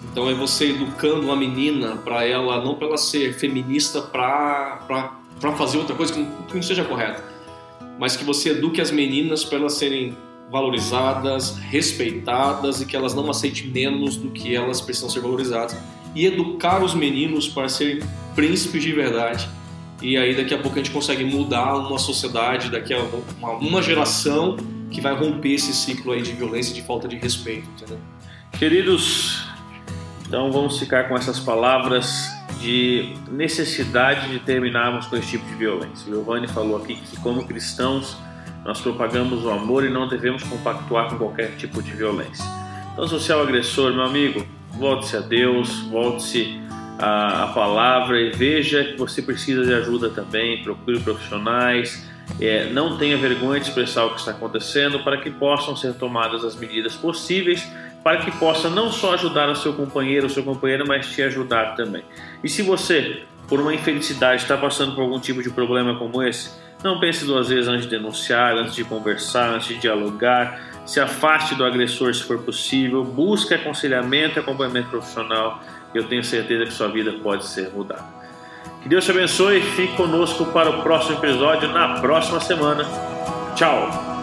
Então 0.09 0.29
é 0.29 0.33
você 0.33 0.69
educando 0.69 1.25
uma 1.25 1.35
menina 1.35 1.97
para 1.97 2.23
ela, 2.23 2.63
não 2.63 2.75
para 2.75 2.87
ela 2.87 2.97
ser 2.97 3.33
feminista 3.33 4.01
para 4.01 4.79
fazer 5.57 5.77
outra 5.77 5.93
coisa 5.93 6.13
que 6.13 6.19
não, 6.19 6.31
que 6.43 6.55
não 6.55 6.63
seja 6.63 6.85
correta, 6.85 7.21
mas 7.99 8.15
que 8.15 8.23
você 8.23 8.51
eduque 8.51 8.79
as 8.79 8.91
meninas 8.91 9.43
para 9.43 9.57
elas 9.57 9.73
serem 9.73 10.15
valorizadas, 10.49 11.57
respeitadas 11.57 12.81
e 12.81 12.85
que 12.85 12.95
elas 12.95 13.13
não 13.13 13.29
aceitem 13.29 13.67
menos 13.67 14.15
do 14.15 14.29
que 14.29 14.55
elas 14.55 14.81
precisam 14.81 15.09
ser 15.09 15.21
valorizadas. 15.21 15.77
E 16.13 16.25
educar 16.25 16.83
os 16.83 16.93
meninos 16.93 17.47
para 17.47 17.67
serem 17.67 18.01
príncipes 18.35 18.81
de 18.83 18.93
verdade. 18.93 19.49
E 20.01 20.17
aí 20.17 20.35
daqui 20.35 20.53
a 20.53 20.57
pouco 20.57 20.79
a 20.79 20.83
gente 20.83 20.91
consegue 20.91 21.23
mudar 21.23 21.75
uma 21.75 21.97
sociedade, 21.97 22.69
daqui 22.69 22.93
a 22.93 22.99
uma, 23.39 23.51
uma 23.53 23.81
geração 23.81 24.55
que 24.91 25.01
vai 25.01 25.13
romper 25.13 25.53
esse 25.53 25.73
ciclo 25.73 26.13
aí 26.13 26.21
de 26.21 26.31
violência 26.31 26.71
e 26.71 26.75
de 26.75 26.81
falta 26.81 27.07
de 27.07 27.17
respeito, 27.17 27.67
entendeu? 27.69 27.99
Queridos, 28.57 29.45
então 30.25 30.51
vamos 30.51 30.79
ficar 30.79 31.09
com 31.09 31.15
essas 31.15 31.39
palavras 31.39 32.29
de 32.59 33.13
necessidade 33.29 34.29
de 34.29 34.39
terminarmos 34.39 35.05
com 35.07 35.17
esse 35.17 35.31
tipo 35.31 35.45
de 35.45 35.55
violência. 35.55 36.05
Giovanni 36.07 36.47
falou 36.47 36.77
aqui 36.77 36.95
que 36.95 37.17
como 37.17 37.45
cristãos 37.45 38.17
nós 38.65 38.81
propagamos 38.81 39.45
o 39.45 39.49
amor 39.51 39.85
e 39.85 39.89
não 39.89 40.07
devemos 40.07 40.43
compactuar 40.43 41.07
com 41.09 41.17
qualquer 41.17 41.55
tipo 41.55 41.81
de 41.83 41.91
violência. 41.91 42.43
Então, 42.91 43.07
você 43.07 43.31
é 43.31 43.35
agressor, 43.39 43.93
meu 43.93 44.03
amigo, 44.03 44.45
volte-se 44.71 45.15
a 45.15 45.19
Deus, 45.19 45.81
volte-se 45.83 46.59
à, 46.97 47.51
palavra 47.53 48.19
e 48.19 48.31
veja 48.31 48.83
que 48.83 48.97
você 48.97 49.21
precisa 49.21 49.63
de 49.63 49.73
ajuda 49.73 50.09
também. 50.09 50.63
Procure 50.63 50.99
profissionais. 50.99 52.09
É, 52.41 52.69
não 52.71 52.97
tenha 52.97 53.15
vergonha 53.17 53.59
de 53.59 53.67
expressar 53.67 54.05
o 54.05 54.15
que 54.15 54.19
está 54.19 54.31
acontecendo 54.31 54.99
para 55.03 55.17
que 55.17 55.29
possam 55.29 55.75
ser 55.75 55.93
tomadas 55.93 56.43
as 56.43 56.55
medidas 56.55 56.95
possíveis 56.95 57.69
para 58.05 58.17
que 58.17 58.29
possa 58.37 58.69
não 58.69 58.91
só 58.91 59.15
ajudar 59.15 59.49
o 59.49 59.55
seu 59.55 59.73
companheiro 59.73 60.27
ou 60.27 60.29
seu 60.29 60.43
companheiro, 60.43 60.85
mas 60.87 61.07
te 61.07 61.23
ajudar 61.23 61.73
também. 61.73 62.03
E 62.43 62.47
se 62.47 62.61
você, 62.61 63.23
por 63.47 63.59
uma 63.59 63.73
infelicidade, 63.73 64.43
está 64.43 64.55
passando 64.55 64.93
por 64.93 65.01
algum 65.01 65.19
tipo 65.19 65.41
de 65.41 65.49
problema 65.49 65.97
como 65.97 66.21
esse, 66.21 66.51
não 66.83 66.99
pense 66.99 67.25
duas 67.25 67.49
vezes 67.49 67.67
antes 67.67 67.85
de 67.85 67.91
denunciar, 67.91 68.55
antes 68.55 68.75
de 68.75 68.83
conversar, 68.83 69.49
antes 69.49 69.67
de 69.67 69.77
dialogar. 69.77 70.59
Se 70.85 70.99
afaste 70.99 71.55
do 71.55 71.65
agressor 71.65 72.13
se 72.13 72.23
for 72.23 72.39
possível. 72.39 73.03
Busque 73.03 73.53
aconselhamento 73.53 74.37
e 74.37 74.39
acompanhamento 74.39 74.89
profissional. 74.89 75.61
Eu 75.93 76.03
tenho 76.07 76.23
certeza 76.23 76.65
que 76.65 76.71
sua 76.71 76.89
vida 76.89 77.13
pode 77.23 77.45
ser 77.45 77.71
mudada. 77.71 78.05
Que 78.83 78.89
Deus 78.89 79.03
te 79.03 79.11
abençoe. 79.11 79.61
Fique 79.61 79.95
conosco 79.95 80.45
para 80.45 80.69
o 80.69 80.83
próximo 80.83 81.17
episódio 81.17 81.69
na 81.69 81.99
próxima 81.99 82.39
semana. 82.39 82.85
Tchau! 83.55 84.14